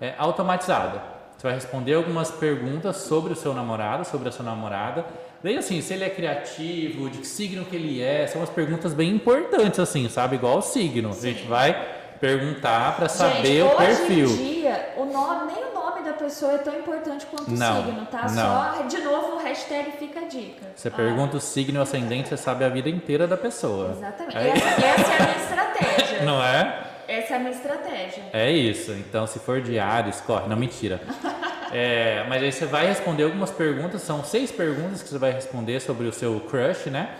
é, 0.00 0.14
automatizada. 0.18 1.15
Você 1.36 1.46
vai 1.46 1.54
responder 1.54 1.94
algumas 1.94 2.30
perguntas 2.30 2.96
sobre 2.96 3.32
o 3.32 3.36
seu 3.36 3.52
namorado, 3.52 4.06
sobre 4.06 4.28
a 4.28 4.32
sua 4.32 4.44
namorada. 4.44 5.04
Daí 5.42 5.56
assim, 5.58 5.82
se 5.82 5.92
ele 5.92 6.04
é 6.04 6.10
criativo, 6.10 7.10
de 7.10 7.18
que 7.18 7.26
signo 7.26 7.64
que 7.64 7.76
ele 7.76 8.02
é, 8.02 8.26
são 8.26 8.40
umas 8.40 8.50
perguntas 8.50 8.94
bem 8.94 9.10
importantes 9.10 9.78
assim, 9.78 10.08
sabe? 10.08 10.36
Igual 10.36 10.58
o 10.58 10.62
signo. 10.62 11.12
Sim. 11.12 11.28
A 11.28 11.32
gente 11.32 11.46
vai 11.46 11.96
perguntar 12.18 12.96
para 12.96 13.08
saber 13.08 13.62
Gente, 13.62 13.72
o 13.72 13.76
perfil. 13.76 14.24
Hoje 14.24 14.42
em 14.42 14.60
dia, 14.60 14.94
o 14.96 15.04
nome, 15.04 15.52
nem 15.52 15.64
o 15.64 15.74
nome 15.74 16.02
da 16.02 16.14
pessoa 16.14 16.52
é 16.52 16.58
tão 16.58 16.74
importante 16.74 17.26
quanto 17.26 17.50
não, 17.50 17.82
o 17.82 17.84
signo, 17.84 18.06
tá? 18.06 18.22
Não. 18.30 18.74
Só, 18.74 18.82
de 18.84 18.98
novo, 19.02 19.36
o 19.36 19.38
hashtag 19.38 19.92
fica 19.98 20.20
a 20.20 20.24
dica. 20.24 20.66
Você 20.74 20.88
ah. 20.88 20.92
pergunta 20.92 21.36
o 21.36 21.40
signo 21.40 21.82
ascendente, 21.82 22.30
você 22.30 22.36
sabe 22.38 22.64
a 22.64 22.68
vida 22.70 22.88
inteira 22.88 23.26
da 23.26 23.36
pessoa. 23.36 23.90
Exatamente. 23.90 24.38
É. 24.38 24.48
Essa, 24.48 24.68
essa 24.68 25.12
é 25.12 25.16
a 25.16 25.22
minha 25.22 25.36
estratégia. 25.36 26.22
Não 26.24 26.42
é? 26.42 26.95
Essa 27.08 27.34
é 27.34 27.36
a 27.36 27.38
minha 27.38 27.52
estratégia. 27.52 28.24
É 28.32 28.50
isso. 28.50 28.92
Então, 28.92 29.26
se 29.26 29.38
for 29.38 29.60
de 29.60 29.78
Ares, 29.78 30.20
corre. 30.20 30.48
Não, 30.48 30.56
mentira. 30.56 31.00
é, 31.72 32.24
mas 32.28 32.42
aí 32.42 32.52
você 32.52 32.66
vai 32.66 32.86
responder 32.86 33.24
algumas 33.24 33.50
perguntas. 33.50 34.02
São 34.02 34.24
seis 34.24 34.50
perguntas 34.50 35.02
que 35.02 35.08
você 35.08 35.18
vai 35.18 35.32
responder 35.32 35.80
sobre 35.80 36.06
o 36.06 36.12
seu 36.12 36.40
crush, 36.40 36.90
né? 36.90 37.14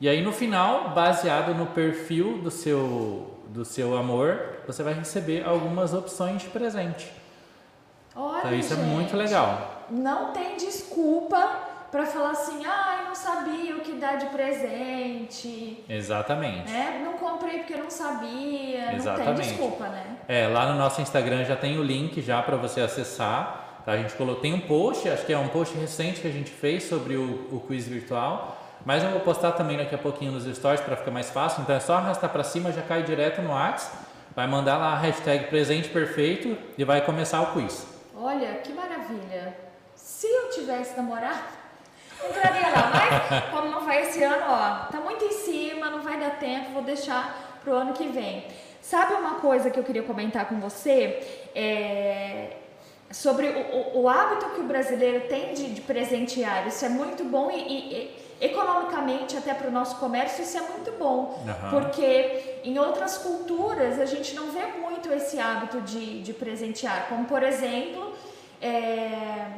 E 0.00 0.08
aí, 0.08 0.22
no 0.22 0.32
final, 0.32 0.90
baseado 0.90 1.54
no 1.54 1.66
perfil 1.66 2.38
do 2.38 2.50
seu, 2.50 3.38
do 3.48 3.64
seu 3.64 3.96
amor, 3.96 4.60
você 4.66 4.82
vai 4.82 4.94
receber 4.94 5.44
algumas 5.44 5.92
opções 5.92 6.42
de 6.42 6.48
presente. 6.48 7.10
Olha, 8.14 8.38
então, 8.38 8.54
isso 8.54 8.74
gente, 8.74 8.80
é 8.80 8.84
muito 8.84 9.16
legal. 9.16 9.86
Não 9.90 10.32
tem 10.32 10.56
desculpa 10.56 11.67
para 11.90 12.04
falar 12.04 12.32
assim, 12.32 12.64
ah, 12.66 12.98
eu 13.00 13.06
não 13.06 13.14
sabia 13.14 13.76
o 13.76 13.80
que 13.80 13.94
dar 13.94 14.16
de 14.16 14.26
presente. 14.26 15.84
Exatamente. 15.88 16.70
Né? 16.70 17.00
Não 17.02 17.14
comprei 17.14 17.58
porque 17.58 17.76
não 17.76 17.90
sabia. 17.90 18.94
Exatamente. 18.94 19.28
Não 19.28 19.34
tem 19.36 19.46
desculpa, 19.46 19.88
né? 19.88 20.16
É, 20.28 20.46
lá 20.46 20.66
no 20.66 20.78
nosso 20.78 21.00
Instagram 21.00 21.44
já 21.44 21.56
tem 21.56 21.78
o 21.78 21.82
link 21.82 22.20
já 22.20 22.42
para 22.42 22.56
você 22.56 22.80
acessar. 22.80 23.82
Tá? 23.86 23.92
A 23.92 23.96
gente 23.96 24.14
colocou, 24.14 24.42
tem 24.42 24.52
um 24.52 24.60
post, 24.60 25.08
acho 25.08 25.24
que 25.24 25.32
é 25.32 25.38
um 25.38 25.48
post 25.48 25.76
recente 25.78 26.20
que 26.20 26.28
a 26.28 26.32
gente 26.32 26.50
fez 26.50 26.84
sobre 26.84 27.16
o, 27.16 27.48
o 27.50 27.60
quiz 27.66 27.88
virtual. 27.88 28.56
Mas 28.84 29.02
eu 29.02 29.10
vou 29.10 29.20
postar 29.20 29.52
também 29.52 29.78
daqui 29.78 29.94
a 29.94 29.98
pouquinho 29.98 30.32
nos 30.32 30.44
stories 30.44 30.80
para 30.80 30.96
ficar 30.96 31.10
mais 31.10 31.30
fácil. 31.30 31.62
Então 31.62 31.74
é 31.74 31.80
só 31.80 31.94
arrastar 31.94 32.30
para 32.30 32.44
cima, 32.44 32.70
já 32.70 32.82
cai 32.82 33.02
direto 33.02 33.40
no 33.40 33.50
WhatsApp. 33.50 33.96
Vai 34.36 34.46
mandar 34.46 34.76
lá 34.76 34.92
a 34.92 34.96
hashtag 34.96 35.46
presente 35.46 35.88
perfeito 35.88 36.56
e 36.76 36.84
vai 36.84 37.00
começar 37.00 37.40
o 37.40 37.52
quiz. 37.52 37.86
Olha, 38.14 38.54
que 38.58 38.72
maravilha. 38.72 39.56
Se 39.94 40.26
eu 40.26 40.50
tivesse 40.50 40.96
namorado, 40.96 41.58
entraria 42.26 42.68
lá. 42.68 42.90
Mas 42.92 43.50
como 43.50 43.70
não 43.70 43.84
vai 43.84 44.02
esse 44.02 44.22
ano, 44.22 44.44
ó, 44.48 44.86
tá 44.90 45.00
muito 45.00 45.24
em 45.24 45.32
cima, 45.32 45.90
não 45.90 46.00
vai 46.02 46.18
dar 46.18 46.38
tempo, 46.38 46.72
vou 46.72 46.82
deixar 46.82 47.60
pro 47.62 47.74
ano 47.74 47.92
que 47.92 48.06
vem. 48.08 48.46
Sabe 48.80 49.14
uma 49.14 49.34
coisa 49.36 49.70
que 49.70 49.78
eu 49.78 49.84
queria 49.84 50.02
comentar 50.02 50.48
com 50.48 50.58
você? 50.60 51.20
É 51.54 52.56
sobre 53.10 53.46
o, 53.48 53.98
o, 53.98 54.02
o 54.02 54.08
hábito 54.08 54.50
que 54.50 54.60
o 54.60 54.64
brasileiro 54.64 55.28
tem 55.28 55.54
de, 55.54 55.72
de 55.72 55.80
presentear. 55.80 56.66
Isso 56.66 56.84
é 56.84 56.88
muito 56.88 57.24
bom 57.24 57.50
e, 57.50 57.56
e 57.56 58.28
economicamente 58.40 59.36
até 59.36 59.52
para 59.52 59.68
o 59.68 59.70
nosso 59.70 59.96
comércio 59.96 60.44
isso 60.44 60.56
é 60.56 60.60
muito 60.60 60.92
bom, 60.92 61.42
uhum. 61.44 61.70
porque 61.70 62.60
em 62.62 62.78
outras 62.78 63.18
culturas 63.18 63.98
a 63.98 64.04
gente 64.04 64.34
não 64.34 64.52
vê 64.52 64.64
muito 64.80 65.12
esse 65.12 65.40
hábito 65.40 65.80
de, 65.80 66.22
de 66.22 66.32
presentear, 66.32 67.08
como 67.08 67.24
por 67.24 67.42
exemplo, 67.42 68.12
é, 68.62 69.48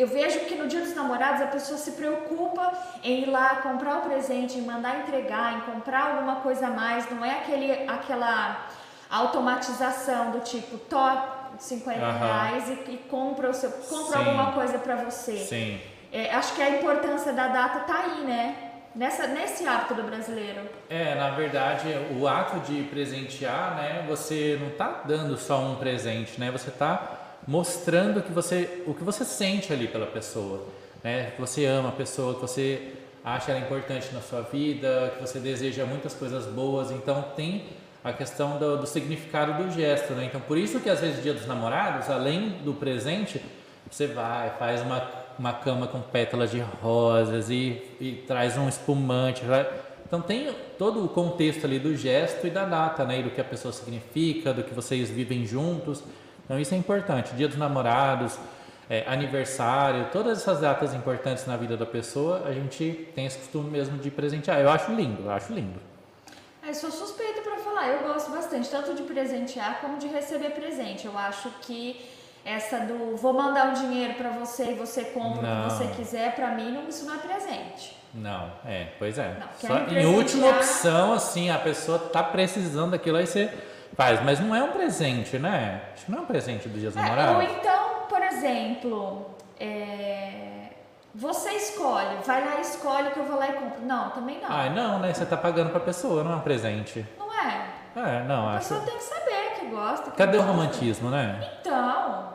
eu 0.00 0.06
vejo 0.06 0.40
que 0.40 0.54
no 0.54 0.66
dia 0.66 0.80
dos 0.80 0.94
namorados 0.94 1.42
a 1.42 1.46
pessoa 1.46 1.78
se 1.78 1.92
preocupa 1.92 2.72
em 3.02 3.22
ir 3.22 3.26
lá 3.26 3.56
comprar 3.56 3.98
o 3.98 4.00
presente, 4.00 4.58
em 4.58 4.62
mandar 4.62 5.00
entregar, 5.00 5.58
em 5.58 5.60
comprar 5.72 6.12
alguma 6.12 6.36
coisa 6.36 6.68
a 6.68 6.70
mais, 6.70 7.10
não 7.10 7.22
é 7.22 7.32
aquele, 7.40 7.86
aquela 7.86 8.66
automatização 9.10 10.30
do 10.30 10.40
tipo, 10.40 10.78
top 10.78 11.40
50 11.58 11.98
uhum. 11.98 12.18
reais 12.18 12.68
e, 12.68 12.92
e 12.92 12.96
compra, 13.10 13.50
o 13.50 13.54
seu, 13.54 13.70
compra 13.70 14.20
alguma 14.20 14.52
coisa 14.52 14.78
para 14.78 14.96
você. 14.96 15.36
Sim. 15.36 15.80
É, 16.10 16.34
acho 16.34 16.54
que 16.54 16.62
a 16.62 16.70
importância 16.70 17.32
da 17.32 17.48
data 17.48 17.80
tá 17.80 18.04
aí, 18.04 18.24
né? 18.24 18.56
Nessa, 18.94 19.26
nesse 19.28 19.66
hábito 19.66 19.94
do 19.94 20.02
brasileiro. 20.02 20.62
É, 20.88 21.14
na 21.14 21.30
verdade, 21.30 21.88
o 22.18 22.26
ato 22.26 22.58
de 22.60 22.82
presentear, 22.84 23.76
né? 23.76 24.04
Você 24.08 24.58
não 24.60 24.70
tá 24.70 25.02
dando 25.04 25.36
só 25.36 25.60
um 25.60 25.76
presente, 25.76 26.40
né? 26.40 26.50
Você 26.50 26.70
tá 26.72 27.19
mostrando 27.50 28.22
que 28.22 28.30
você, 28.30 28.84
o 28.86 28.94
que 28.94 29.02
você 29.02 29.24
sente 29.24 29.72
ali 29.72 29.88
pela 29.88 30.06
pessoa, 30.06 30.64
né? 31.02 31.32
Que 31.34 31.40
você 31.40 31.66
ama 31.66 31.88
a 31.88 31.92
pessoa, 31.92 32.34
que 32.34 32.40
você 32.42 32.92
acha 33.24 33.50
ela 33.50 33.58
importante 33.60 34.14
na 34.14 34.20
sua 34.20 34.42
vida, 34.42 35.12
que 35.16 35.20
você 35.20 35.40
deseja 35.40 35.84
muitas 35.84 36.14
coisas 36.14 36.46
boas. 36.46 36.92
Então 36.92 37.22
tem 37.34 37.64
a 38.04 38.12
questão 38.12 38.56
do, 38.56 38.76
do 38.76 38.86
significado 38.86 39.64
do 39.64 39.68
gesto, 39.68 40.12
né? 40.12 40.26
Então 40.26 40.40
por 40.40 40.56
isso 40.56 40.78
que 40.78 40.88
às 40.88 41.00
vezes 41.00 41.24
dia 41.24 41.34
dos 41.34 41.44
namorados, 41.44 42.08
além 42.08 42.50
do 42.64 42.72
presente, 42.74 43.42
você 43.90 44.06
vai, 44.06 44.50
faz 44.56 44.82
uma 44.82 45.00
uma 45.36 45.54
cama 45.54 45.86
com 45.86 46.02
pétalas 46.02 46.50
de 46.50 46.60
rosas 46.60 47.48
e, 47.48 47.82
e 47.98 48.22
traz 48.26 48.58
um 48.58 48.68
espumante. 48.68 49.42
Então 50.06 50.20
tem 50.20 50.54
todo 50.78 51.02
o 51.02 51.08
contexto 51.08 51.64
ali 51.64 51.78
do 51.78 51.96
gesto 51.96 52.46
e 52.46 52.50
da 52.50 52.66
data, 52.66 53.04
né? 53.06 53.20
E 53.20 53.22
do 53.22 53.30
que 53.30 53.40
a 53.40 53.44
pessoa 53.44 53.72
significa, 53.72 54.52
do 54.52 54.62
que 54.62 54.74
vocês 54.74 55.10
vivem 55.10 55.46
juntos. 55.46 56.04
Então 56.50 56.58
isso 56.58 56.74
é 56.74 56.76
importante. 56.76 57.32
Dia 57.36 57.46
dos 57.46 57.56
namorados, 57.56 58.36
é, 58.88 59.04
aniversário, 59.06 60.08
todas 60.10 60.38
essas 60.38 60.58
datas 60.58 60.92
importantes 60.92 61.46
na 61.46 61.56
vida 61.56 61.76
da 61.76 61.86
pessoa, 61.86 62.42
a 62.44 62.52
gente 62.52 63.08
tem 63.14 63.24
esse 63.24 63.38
costume 63.38 63.70
mesmo 63.70 63.98
de 63.98 64.10
presentear. 64.10 64.58
Eu 64.58 64.68
acho 64.68 64.92
lindo, 64.92 65.22
eu 65.22 65.30
acho 65.30 65.52
lindo. 65.52 65.78
Eu 66.66 66.74
sou 66.74 66.90
suspeita 66.90 67.40
para 67.42 67.56
falar, 67.58 67.90
eu 67.90 68.00
gosto 68.00 68.32
bastante, 68.32 68.68
tanto 68.68 68.94
de 68.94 69.04
presentear 69.04 69.80
como 69.80 69.96
de 69.96 70.08
receber 70.08 70.50
presente. 70.50 71.06
Eu 71.06 71.16
acho 71.16 71.48
que 71.62 72.04
essa 72.44 72.80
do 72.80 73.16
vou 73.16 73.32
mandar 73.32 73.68
um 73.68 73.74
dinheiro 73.74 74.14
para 74.14 74.30
você 74.30 74.72
e 74.72 74.74
você 74.74 75.04
compra 75.04 75.42
não. 75.42 75.60
o 75.60 75.68
que 75.68 75.74
você 75.74 75.86
quiser, 75.94 76.34
para 76.34 76.50
mim 76.50 76.72
não, 76.72 76.88
isso 76.88 77.06
não 77.06 77.14
é 77.14 77.18
presente. 77.18 77.96
Não, 78.12 78.50
é, 78.66 78.88
pois 78.98 79.16
é. 79.18 79.36
Não, 79.38 79.68
Só 79.68 79.78
em 79.88 80.04
última 80.04 80.48
opção, 80.48 81.12
assim, 81.12 81.48
a 81.48 81.60
pessoa 81.60 81.96
tá 81.96 82.24
precisando 82.24 82.90
daquilo, 82.90 83.18
aí 83.18 83.26
você 83.28 83.56
faz. 83.96 84.22
Mas 84.24 84.40
não 84.40 84.54
é 84.54 84.62
um 84.62 84.72
presente, 84.72 85.38
né? 85.38 85.82
Acho 85.94 86.06
que 86.06 86.10
não 86.10 86.18
é 86.18 86.22
um 86.22 86.26
presente 86.26 86.68
do 86.68 86.78
Dia 86.78 86.90
dos 86.90 86.96
é, 86.96 87.02
Namorados. 87.02 87.34
Ou 87.36 87.42
então, 87.42 87.90
por 88.08 88.22
exemplo, 88.22 89.26
é, 89.58 90.70
você 91.14 91.50
escolhe, 91.50 92.16
vai 92.24 92.44
lá 92.44 92.58
e 92.58 92.60
escolhe 92.60 93.10
que 93.10 93.18
eu 93.18 93.24
vou 93.24 93.38
lá 93.38 93.48
e 93.48 93.52
compro. 93.52 93.82
Não, 93.82 94.10
também 94.10 94.40
não. 94.40 94.48
Ah, 94.48 94.70
não, 94.70 94.98
né? 95.00 95.12
Você 95.12 95.26
tá 95.26 95.36
pagando 95.36 95.70
pra 95.70 95.80
pessoa, 95.80 96.22
não 96.22 96.32
é 96.32 96.36
um 96.36 96.40
presente. 96.40 97.06
Não 97.18 97.32
é? 97.32 97.66
É, 97.96 98.24
não, 98.24 98.48
a 98.48 98.54
acho. 98.54 98.68
pessoa 98.68 98.80
tem 98.80 98.96
que 98.96 99.02
saber 99.02 99.54
que 99.58 99.66
gosta. 99.66 100.10
Que 100.10 100.16
Cadê 100.16 100.36
gosta. 100.38 100.52
o 100.52 100.54
romantismo, 100.54 101.10
né? 101.10 101.50
Então. 101.60 102.30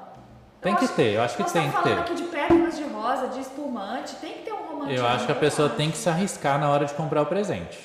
Tem 0.61 0.75
que 0.75 0.87
ter, 0.87 1.13
eu 1.13 1.21
acho 1.21 1.37
que 1.37 1.43
tem 1.43 1.69
que 1.69 1.77
ter. 1.77 1.83
falando 1.83 1.99
aqui 1.99 2.15
de 2.15 2.23
pétalas 2.23 2.75
de 2.75 2.83
rosa, 2.85 3.27
de 3.27 3.39
espumante, 3.39 4.15
tem 4.15 4.33
que 4.33 4.39
ter 4.39 4.51
um 4.51 4.65
romantismo. 4.67 5.05
Eu 5.05 5.07
acho 5.07 5.27
que 5.27 5.31
a 5.31 5.35
pessoa 5.35 5.69
tem 5.69 5.91
que 5.91 5.97
se 5.97 6.09
arriscar 6.09 6.59
na 6.59 6.69
hora 6.71 6.85
de 6.85 6.93
comprar 6.95 7.21
o 7.21 7.27
presente. 7.27 7.79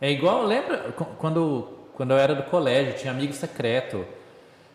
É 0.00 0.10
igual, 0.10 0.42
lembra 0.42 0.94
quando, 1.18 1.73
quando 1.94 2.10
eu 2.10 2.18
era 2.18 2.34
do 2.34 2.42
colégio, 2.44 2.94
tinha 2.94 3.12
amigo 3.12 3.32
secreto, 3.32 4.04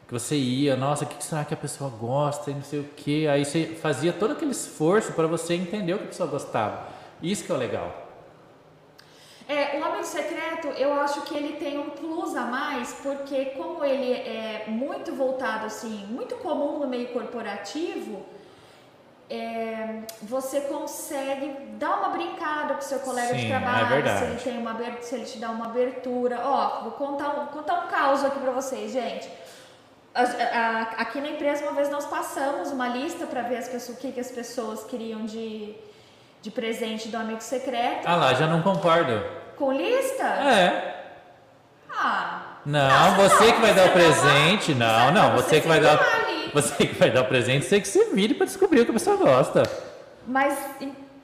que 0.08 0.14
você 0.14 0.36
ia, 0.36 0.76
nossa, 0.76 1.04
o 1.04 1.08
que 1.08 1.24
será 1.24 1.46
que 1.46 1.54
a 1.54 1.58
pessoa 1.58 1.90
gosta 1.90 2.50
e 2.50 2.54
não 2.56 2.64
sei 2.64 2.80
o 2.80 2.84
que, 2.84 3.28
aí 3.28 3.46
você 3.46 3.78
fazia 3.80 4.12
todo 4.12 4.32
aquele 4.32 4.52
esforço 4.52 5.14
para 5.14 5.28
você 5.28 5.54
entender 5.54 5.94
o 5.94 5.98
que 6.00 6.06
a 6.06 6.08
pessoa 6.08 6.30
gostava. 6.30 6.88
Isso 7.22 7.44
que 7.44 7.52
é 7.52 7.56
o 7.56 7.58
legal. 7.58 8.08
É, 9.48 9.80
o 9.80 9.84
amigo 9.84 10.04
secreto, 10.04 10.68
eu 10.78 10.94
acho 10.94 11.22
que 11.22 11.36
ele 11.36 11.58
tem 11.58 11.78
um 11.78 11.90
plus 11.90 12.36
a 12.36 12.46
mais, 12.46 12.94
porque 13.04 13.46
como 13.58 13.84
ele 13.84 14.14
é 14.14 14.66
muito 14.68 15.14
voltado 15.14 15.66
assim, 15.66 16.06
muito 16.08 16.36
comum 16.36 16.80
no 16.80 16.88
meio 16.88 17.10
corporativo, 17.10 18.26
é, 19.30 20.02
você 20.24 20.62
consegue 20.62 21.56
dar 21.78 22.00
uma 22.00 22.10
brincada 22.10 22.74
com 22.74 22.82
seu 22.82 23.00
colega 23.00 23.36
Sim, 23.36 23.42
de 23.42 23.48
trabalho, 23.48 24.08
é 24.08 24.18
se 24.18 24.24
ele 24.24 24.36
tem 24.38 24.58
uma 24.58 25.02
se 25.02 25.16
ele 25.16 25.26
te 25.26 25.38
dá 25.38 25.52
uma 25.52 25.66
abertura. 25.66 26.40
Ó, 26.44 26.82
vou 26.82 26.92
contar 26.94 27.30
um, 27.30 27.46
contar 27.48 27.86
um 27.86 27.88
caos 27.88 28.24
aqui 28.24 28.40
para 28.40 28.52
vocês, 28.52 28.92
gente. 28.92 29.30
A, 30.16 30.24
a, 30.24 30.82
aqui 31.02 31.22
na 31.22 31.30
empresa 31.30 31.64
uma 31.64 31.74
vez 31.74 31.92
nós 31.92 32.08
passamos 32.08 32.72
uma 32.72 32.88
lista 32.88 33.28
para 33.28 33.44
ver 33.44 33.58
as 33.58 33.70
pessoas, 33.70 33.98
o 33.98 34.02
que, 34.02 34.12
que 34.12 34.20
as 34.20 34.32
pessoas 34.32 34.84
queriam 34.86 35.24
de, 35.26 35.76
de 36.42 36.50
presente 36.50 37.10
do 37.10 37.18
amigo 37.18 37.42
secreto. 37.42 38.08
Ah 38.08 38.16
lá, 38.16 38.34
já 38.34 38.48
não 38.48 38.64
concordo. 38.64 39.24
Com 39.56 39.72
lista? 39.72 40.24
É. 40.24 40.96
Ah. 41.92 42.50
Não, 42.66 43.16
você 43.16 43.54
que 43.54 43.62
vai 43.62 43.74
dar 43.74 43.88
o 43.88 43.92
presente. 43.92 44.74
Não, 44.74 45.12
não, 45.12 45.36
você 45.36 45.62
que 45.62 45.68
vai 45.68 45.80
dar. 45.80 45.98
Você 46.54 46.88
que 46.88 46.96
vai 46.96 47.12
dar 47.12 47.22
o 47.22 47.26
presente, 47.26 47.66
você 47.66 47.80
que 47.80 47.88
se 47.88 48.04
vire 48.14 48.34
para 48.34 48.46
descobrir 48.46 48.82
o 48.82 48.86
que 48.86 48.92
a 48.92 48.94
pessoa 48.94 49.18
gosta. 49.18 49.64
Mas 50.28 50.58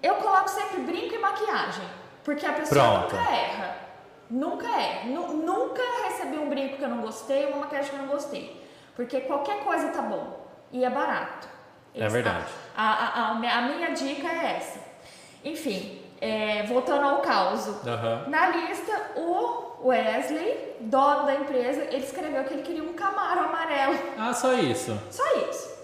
eu 0.02 0.16
coloco 0.16 0.50
sempre 0.50 0.82
brinco 0.82 1.14
e 1.16 1.18
maquiagem. 1.18 1.84
Porque 2.24 2.46
a 2.46 2.54
pessoa 2.54 3.00
Pronto. 3.00 3.16
nunca 3.16 3.32
erra. 3.32 3.76
Nunca 4.30 4.68
é. 4.68 5.06
Nunca 5.06 5.82
recebi 6.08 6.38
um 6.38 6.50
brinco 6.50 6.78
que 6.78 6.84
eu 6.84 6.90
não 6.90 7.02
gostei, 7.02 7.46
uma 7.48 7.58
maquiagem 7.58 7.90
que 7.92 7.96
eu 7.96 8.02
não 8.02 8.08
gostei. 8.10 8.66
Porque 8.96 9.22
qualquer 9.22 9.64
coisa 9.64 9.90
tá 9.90 10.02
bom. 10.02 10.46
E 10.72 10.84
é 10.84 10.90
barato. 10.90 11.48
É 11.94 12.08
verdade. 12.10 12.46
A, 12.76 12.84
a, 12.84 13.22
a, 13.22 13.32
a 13.32 13.62
minha 13.62 13.92
dica 13.92 14.28
é 14.28 14.58
essa. 14.58 14.80
Enfim, 15.44 16.02
é, 16.20 16.64
voltando 16.64 17.06
ao 17.06 17.22
caos. 17.22 17.68
Aham. 17.86 18.26
Na 18.28 18.48
lista, 18.48 19.12
o 19.16 19.75
Wesley, 19.88 20.78
dono 20.82 21.26
da 21.26 21.36
empresa, 21.36 21.84
ele 21.84 22.04
escreveu 22.04 22.44
que 22.44 22.54
ele 22.54 22.64
queria 22.64 22.84
um 22.84 22.94
Camaro 22.94 23.42
amarelo. 23.42 23.98
Ah, 24.18 24.34
só 24.34 24.54
isso. 24.54 25.00
Só 25.12 25.24
isso. 25.50 25.76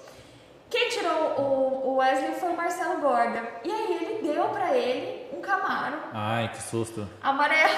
Quem 0.69 0.89
tirou 0.89 1.39
o, 1.39 1.89
o 1.89 1.95
Wesley 1.97 2.33
foi 2.33 2.49
o 2.49 2.57
Marcelo 2.57 2.99
Gorda. 3.01 3.47
E 3.63 3.71
aí 3.71 3.93
ele 3.95 4.33
deu 4.33 4.45
pra 4.49 4.75
ele 4.75 5.27
um 5.37 5.41
Camaro 5.41 5.97
Ai, 6.13 6.49
que 6.49 6.61
susto. 6.63 7.07
amarelo, 7.21 7.73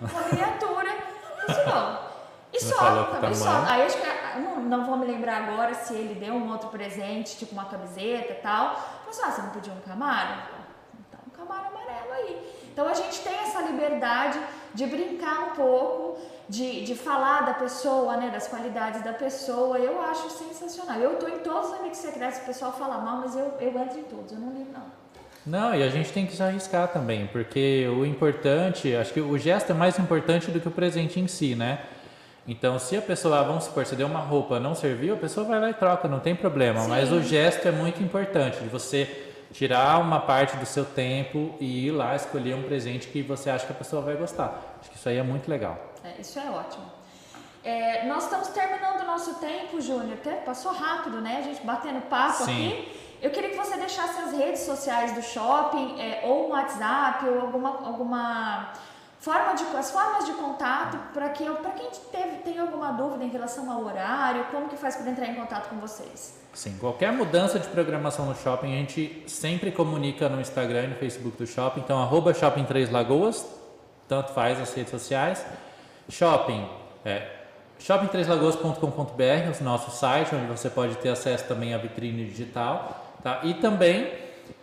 uma 0.00 0.22
miniatura. 0.30 0.90
Isso 1.48 1.64
não. 1.66 2.08
E 2.50 2.64
Não 2.64 2.70
só, 2.70 3.04
também 3.04 3.30
tá 3.30 3.34
só. 3.34 3.64
Aí 3.68 3.82
acho 3.82 3.98
que 3.98 4.06
ah, 4.06 4.38
não, 4.38 4.60
não 4.60 4.84
vou 4.86 4.96
me 4.96 5.06
lembrar 5.06 5.42
agora 5.42 5.74
se 5.74 5.92
ele 5.94 6.14
deu 6.14 6.32
um 6.32 6.50
outro 6.50 6.70
presente, 6.70 7.36
tipo 7.36 7.52
uma 7.52 7.66
camiseta 7.66 8.32
e 8.32 8.36
tal. 8.36 9.02
Mas 9.06 9.20
ah, 9.20 9.30
você 9.30 9.42
não 9.42 9.50
pediu 9.50 9.72
um 9.74 9.80
Camaro? 9.80 10.40
Então, 10.98 11.20
um 11.26 11.30
Camaro 11.30 11.66
amarelo 11.66 12.12
aí. 12.12 12.54
Então 12.72 12.88
a 12.88 12.94
gente 12.94 13.20
tem 13.20 13.34
essa 13.40 13.60
liberdade 13.62 14.38
de 14.74 14.86
brincar 14.86 15.50
um 15.50 15.50
pouco, 15.54 16.18
de, 16.48 16.84
de 16.84 16.94
falar 16.94 17.42
da 17.42 17.54
pessoa, 17.54 18.16
né, 18.16 18.30
das 18.30 18.48
qualidades 18.48 19.02
da 19.02 19.12
pessoa. 19.12 19.78
Eu 19.78 20.00
acho 20.02 20.30
sensacional. 20.30 20.98
Eu 20.98 21.16
tô 21.16 21.28
em 21.28 21.38
todos 21.38 21.70
os 21.70 21.74
amigos 21.74 21.98
secretos, 21.98 22.38
o 22.40 22.44
pessoal 22.44 22.72
fala 22.72 22.98
mal, 22.98 23.18
mas 23.18 23.36
eu, 23.36 23.52
eu 23.60 23.78
entro 23.78 23.98
em 23.98 24.04
todos, 24.04 24.32
eu 24.32 24.38
não 24.38 24.50
ligo 24.50 24.70
não. 24.72 24.98
Não, 25.46 25.74
e 25.74 25.82
a 25.82 25.88
gente 25.88 26.12
tem 26.12 26.26
que 26.26 26.36
se 26.36 26.42
arriscar 26.42 26.88
também, 26.88 27.26
porque 27.28 27.88
o 27.88 28.04
importante, 28.04 28.94
acho 28.94 29.14
que 29.14 29.20
o 29.20 29.38
gesto 29.38 29.72
é 29.72 29.74
mais 29.74 29.98
importante 29.98 30.50
do 30.50 30.60
que 30.60 30.68
o 30.68 30.70
presente 30.70 31.18
em 31.18 31.26
si, 31.26 31.54
né? 31.54 31.80
Então, 32.46 32.78
se 32.78 32.96
a 32.96 33.02
pessoa, 33.02 33.42
vamos 33.42 33.64
supor, 33.64 33.84
você 33.84 33.94
deu 33.94 34.06
uma 34.06 34.20
roupa, 34.20 34.58
não 34.58 34.74
serviu, 34.74 35.14
a 35.14 35.16
pessoa 35.18 35.46
vai 35.46 35.60
lá 35.60 35.70
e 35.70 35.74
troca, 35.74 36.08
não 36.08 36.18
tem 36.18 36.34
problema. 36.34 36.80
Sim. 36.80 36.88
Mas 36.88 37.12
o 37.12 37.22
gesto 37.22 37.68
é 37.68 37.70
muito 37.70 38.02
importante, 38.02 38.58
de 38.58 38.68
você 38.68 39.27
tirar 39.52 40.00
uma 40.00 40.20
parte 40.20 40.56
do 40.56 40.66
seu 40.66 40.84
tempo 40.84 41.54
e 41.60 41.86
ir 41.86 41.90
lá 41.90 42.14
escolher 42.14 42.54
um 42.54 42.62
presente 42.62 43.08
que 43.08 43.22
você 43.22 43.50
acha 43.50 43.66
que 43.66 43.72
a 43.72 43.76
pessoa 43.76 44.02
vai 44.02 44.16
gostar. 44.16 44.76
Acho 44.80 44.90
que 44.90 44.96
isso 44.96 45.08
aí 45.08 45.16
é 45.16 45.22
muito 45.22 45.48
legal. 45.48 45.78
É, 46.04 46.20
isso 46.20 46.38
é 46.38 46.50
ótimo. 46.50 46.84
É, 47.64 48.06
nós 48.06 48.24
estamos 48.24 48.48
terminando 48.48 49.00
o 49.02 49.06
nosso 49.06 49.34
tempo, 49.34 49.80
Júnior. 49.80 50.14
Até 50.14 50.36
Passou 50.36 50.72
rápido, 50.72 51.20
né? 51.20 51.38
A 51.38 51.42
gente 51.42 51.60
batendo 51.64 52.00
papo 52.02 52.44
Sim. 52.44 52.68
aqui. 52.68 52.98
Eu 53.20 53.30
queria 53.30 53.50
que 53.50 53.56
você 53.56 53.76
deixasse 53.76 54.20
as 54.20 54.32
redes 54.32 54.60
sociais 54.60 55.12
do 55.12 55.22
shopping, 55.22 56.00
é, 56.00 56.20
ou 56.24 56.46
um 56.46 56.50
WhatsApp, 56.50 57.28
ou 57.28 57.40
alguma, 57.40 57.70
alguma 57.84 58.72
forma 59.20 59.54
de 59.54 59.64
as 59.76 59.90
formas 59.90 60.24
de 60.24 60.32
contato 60.32 60.96
para 61.12 61.28
que 61.30 61.44
para 61.44 61.70
quem 61.72 61.90
teve, 62.12 62.36
tem 62.38 62.58
alguma 62.58 62.92
dúvida 62.92 63.24
em 63.24 63.28
relação 63.28 63.70
ao 63.70 63.84
horário, 63.84 64.44
como 64.50 64.68
que 64.68 64.76
faz 64.76 64.96
para 64.96 65.10
entrar 65.10 65.26
em 65.26 65.34
contato 65.34 65.68
com 65.68 65.76
vocês? 65.76 66.38
Sim, 66.54 66.76
qualquer 66.78 67.12
mudança 67.12 67.58
de 67.58 67.68
programação 67.68 68.26
no 68.26 68.34
shopping, 68.34 68.72
a 68.72 68.76
gente 68.76 69.24
sempre 69.26 69.70
comunica 69.70 70.28
no 70.28 70.40
Instagram 70.40 70.84
e 70.84 70.86
no 70.88 70.96
Facebook 70.96 71.36
do 71.36 71.46
shopping. 71.46 71.80
Então, 71.80 72.00
arroba 72.00 72.32
Shopping 72.32 72.64
Lagoas, 72.90 73.46
tanto 74.08 74.32
faz 74.32 74.60
as 74.60 74.72
redes 74.74 74.90
sociais. 74.90 75.44
Shopping, 76.08 76.68
é 79.56 79.60
o 79.60 79.64
nosso 79.64 79.90
site, 79.90 80.34
onde 80.34 80.46
você 80.46 80.68
pode 80.68 80.96
ter 80.96 81.10
acesso 81.10 81.44
também 81.44 81.74
à 81.74 81.78
vitrine 81.78 82.24
digital. 82.24 83.14
Tá? 83.22 83.40
E 83.44 83.54
também 83.54 84.10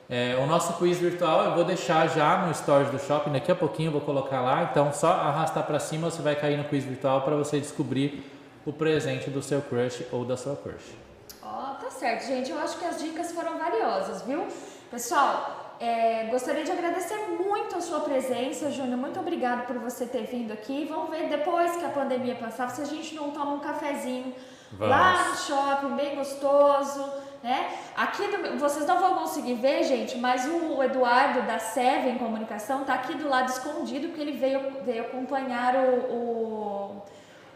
é, 0.08 0.38
o 0.42 0.46
nosso 0.46 0.74
quiz 0.74 1.00
virtual 1.00 1.46
eu 1.46 1.56
vou 1.56 1.64
deixar 1.64 2.08
já 2.08 2.46
no 2.46 2.54
stories 2.54 2.90
do 2.92 3.00
shopping, 3.00 3.32
daqui 3.32 3.52
a 3.52 3.56
pouquinho 3.56 3.88
eu 3.88 3.94
vou 3.94 4.02
colocar 4.02 4.42
lá. 4.42 4.70
Então, 4.72 4.94
só 4.94 5.08
arrastar 5.08 5.66
para 5.66 5.80
cima 5.80 6.12
você 6.12 6.22
vai 6.22 6.36
cair 6.36 6.58
no 6.58 6.66
quiz 6.66 6.84
virtual 6.84 7.22
para 7.22 7.36
você 7.36 7.60
descobrir 7.60 8.24
o 8.66 8.72
presente 8.72 9.30
do 9.30 9.42
seu 9.42 9.62
crush 9.62 10.06
ou 10.12 10.24
da 10.24 10.38
sua 10.38 10.56
crush. 10.56 10.96
Ó, 11.42 11.74
tá 11.76 11.90
certo, 11.90 12.28
gente. 12.28 12.52
Eu 12.52 12.60
acho 12.60 12.78
que 12.78 12.86
as 12.86 13.02
dicas 13.02 13.32
foram 13.32 13.58
valiosas, 13.58 14.22
viu? 14.24 14.46
Pessoal, 14.92 15.76
é, 15.80 16.26
gostaria 16.26 16.64
de 16.64 16.72
agradecer 16.72 17.18
muito 17.40 17.76
a 17.76 17.82
sua 17.82 18.02
presença, 18.02 18.72
Júnior. 18.72 18.98
Muito 18.98 19.20
obrigado 19.20 19.66
por 19.66 19.78
você 19.80 20.06
ter 20.06 20.24
vindo 20.24 20.52
aqui. 20.52 20.86
Vamos 20.86 21.10
ver 21.10 21.30
depois 21.30 21.76
que 21.76 21.86
a 21.86 21.90
pandemia 21.90 22.36
passar 22.36 22.70
se 22.70 22.82
a 22.82 22.86
gente 22.86 23.14
não 23.16 23.32
toma 23.32 23.54
um 23.54 23.60
cafezinho 23.60 24.34
Vamos. 24.72 24.90
lá 24.90 25.30
no 25.30 25.36
shopping, 25.36 25.96
bem 25.96 26.16
gostoso, 26.16 27.04
né? 27.46 27.68
Aqui 27.96 28.24
do- 28.28 28.58
vocês 28.58 28.88
não 28.88 28.98
vão 29.00 29.14
conseguir 29.16 29.54
ver, 29.54 29.84
gente, 29.84 30.18
mas 30.18 30.48
o 30.48 30.82
Eduardo 30.82 31.44
da 31.44 31.60
Seven 31.60 32.18
Comunicação 32.18 32.84
tá 32.84 32.96
aqui 32.96 33.14
do 33.14 33.30
lado 33.30 33.50
escondido 33.50 34.08
porque 34.08 34.22
ele 34.22 34.32
veio, 34.32 34.60
veio 34.84 35.04
acompanhar 35.04 35.76
o, 35.76 37.04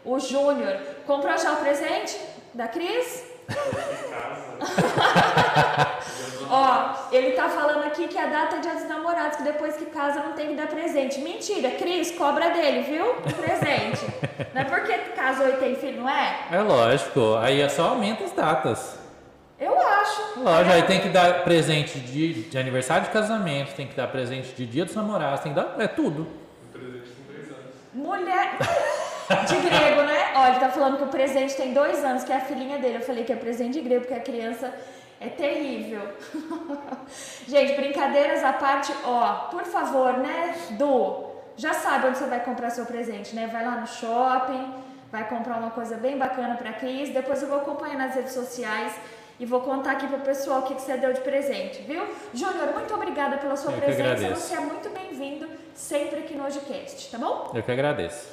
o, 0.04 0.12
o 0.14 0.18
Júnior. 0.20 0.78
Comprou 1.04 1.36
já 1.36 1.54
o 1.54 1.56
presente 1.56 2.16
da 2.54 2.68
Cris? 2.68 3.24
Ó, 6.52 6.94
ele 7.12 7.32
tá 7.32 7.48
falando 7.48 7.84
aqui 7.84 8.06
que 8.08 8.18
a 8.18 8.26
data 8.26 8.56
é 8.56 8.58
dia 8.60 8.74
dos 8.74 8.88
namorados, 8.88 9.36
que 9.38 9.42
depois 9.42 9.76
que 9.76 9.86
casa 9.86 10.20
não 10.20 10.32
tem 10.34 10.48
que 10.50 10.54
dar 10.54 10.68
presente. 10.68 11.20
Mentira, 11.20 11.70
Cris, 11.72 12.12
cobra 12.12 12.50
dele, 12.50 12.82
viu? 12.82 13.10
O 13.10 13.34
presente. 13.34 14.06
não 14.54 14.62
é 14.62 14.64
porque 14.64 14.92
casou 15.16 15.48
e 15.48 15.52
tem 15.54 15.74
filho, 15.74 16.02
não 16.02 16.08
é? 16.08 16.38
É 16.52 16.60
lógico, 16.60 17.34
aí 17.36 17.60
é 17.60 17.68
só 17.68 17.88
aumenta 17.90 18.22
as 18.24 18.30
datas. 18.32 18.99
Eu 19.60 19.78
acho. 19.78 20.40
Lógico, 20.40 20.74
aí 20.74 20.82
tem 20.84 21.00
que 21.00 21.10
dar 21.10 21.44
presente 21.44 22.00
de, 22.00 22.44
de 22.44 22.58
aniversário 22.58 23.04
de 23.04 23.10
casamento, 23.10 23.74
tem 23.74 23.86
que 23.86 23.94
dar 23.94 24.08
presente 24.08 24.54
de 24.54 24.64
dia 24.64 24.86
dos 24.86 24.94
namorados, 24.94 25.40
tem 25.40 25.52
que 25.52 25.60
dar. 25.60 25.78
É 25.78 25.86
tudo. 25.86 26.26
Mulher. 27.92 28.56
De 29.46 29.54
grego, 29.60 30.02
né? 30.02 30.32
Ó, 30.34 30.48
ele 30.48 30.58
tá 30.58 30.70
falando 30.70 30.96
que 30.96 31.04
o 31.04 31.06
presente 31.06 31.54
tem 31.54 31.72
dois 31.72 32.04
anos, 32.04 32.24
que 32.24 32.32
é 32.32 32.36
a 32.36 32.40
filhinha 32.40 32.78
dele. 32.78 32.96
Eu 32.96 33.00
falei 33.00 33.22
que 33.22 33.32
é 33.32 33.36
presente 33.36 33.74
de 33.74 33.80
grego, 33.80 34.00
porque 34.00 34.14
a 34.14 34.20
criança 34.20 34.74
é 35.20 35.28
terrível. 35.28 36.02
Gente, 37.46 37.74
brincadeiras 37.74 38.42
à 38.42 38.52
parte, 38.52 38.92
ó, 39.04 39.48
por 39.50 39.62
favor, 39.64 40.14
né, 40.14 40.56
Du? 40.70 41.30
Já 41.56 41.74
sabe 41.74 42.08
onde 42.08 42.18
você 42.18 42.26
vai 42.26 42.40
comprar 42.40 42.70
seu 42.70 42.86
presente, 42.86 43.36
né? 43.36 43.46
Vai 43.46 43.64
lá 43.64 43.76
no 43.76 43.86
shopping, 43.86 44.74
vai 45.12 45.28
comprar 45.28 45.58
uma 45.58 45.70
coisa 45.70 45.96
bem 45.96 46.18
bacana 46.18 46.56
pra 46.56 46.72
Cris. 46.72 47.10
Depois 47.10 47.40
eu 47.40 47.48
vou 47.48 47.58
acompanhar 47.58 47.98
nas 47.98 48.16
redes 48.16 48.32
sociais 48.32 48.92
e 49.40 49.46
vou 49.46 49.62
contar 49.62 49.92
aqui 49.92 50.06
pro 50.06 50.18
pessoal 50.18 50.60
o 50.60 50.62
que, 50.64 50.74
que 50.74 50.82
você 50.82 50.98
deu 50.98 51.14
de 51.14 51.22
presente, 51.22 51.80
viu? 51.80 52.06
Júnior, 52.34 52.74
muito 52.74 52.92
obrigada 52.94 53.38
pela 53.38 53.56
sua 53.56 53.72
Eu 53.72 53.80
presença. 53.80 54.36
Você 54.36 54.54
é 54.54 54.60
muito 54.60 54.90
bem-vindo 54.90 55.48
sempre 55.74 56.20
aqui 56.20 56.34
no 56.34 56.44
Hojicast, 56.44 57.10
tá 57.10 57.16
bom? 57.16 57.50
Eu 57.54 57.62
que 57.62 57.72
agradeço. 57.72 58.28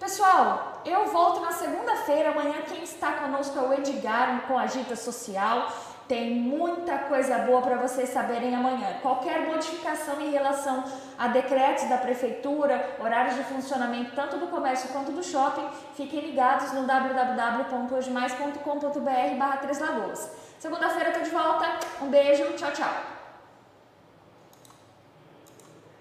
Pessoal, 0.00 0.82
eu 0.84 1.06
volto 1.06 1.40
na 1.40 1.52
segunda-feira. 1.52 2.30
Amanhã 2.30 2.56
quem 2.68 2.82
está 2.82 3.12
conosco 3.12 3.56
é 3.56 3.62
o 3.62 3.72
Edgar 3.72 4.42
com 4.48 4.58
Agita 4.58 4.96
Social. 4.96 5.70
Tem 6.08 6.34
muita 6.34 6.98
coisa 6.98 7.38
boa 7.38 7.62
para 7.62 7.76
vocês 7.76 8.08
saberem 8.08 8.52
amanhã. 8.52 8.96
Qualquer 9.00 9.46
modificação 9.46 10.20
em 10.20 10.32
relação 10.32 10.82
a 11.18 11.28
decretos 11.28 11.86
da 11.88 11.98
prefeitura, 11.98 12.96
horários 12.98 13.36
de 13.36 13.44
funcionamento 13.44 14.12
tanto 14.14 14.38
do 14.38 14.48
comércio 14.48 14.88
quanto 14.90 15.12
do 15.12 15.22
shopping, 15.22 15.68
fiquem 15.94 16.20
ligados 16.20 16.72
no 16.72 16.86
www.hojemais.com.br 16.86 19.36
barra 19.38 19.58
Três 19.58 19.78
Lagoas. 19.78 20.30
Segunda-feira 20.58 21.10
eu 21.10 21.14
tô 21.14 21.20
de 21.20 21.30
volta. 21.30 21.66
Um 22.00 22.08
beijo, 22.08 22.44
tchau, 22.56 22.72
tchau. 22.72 23.11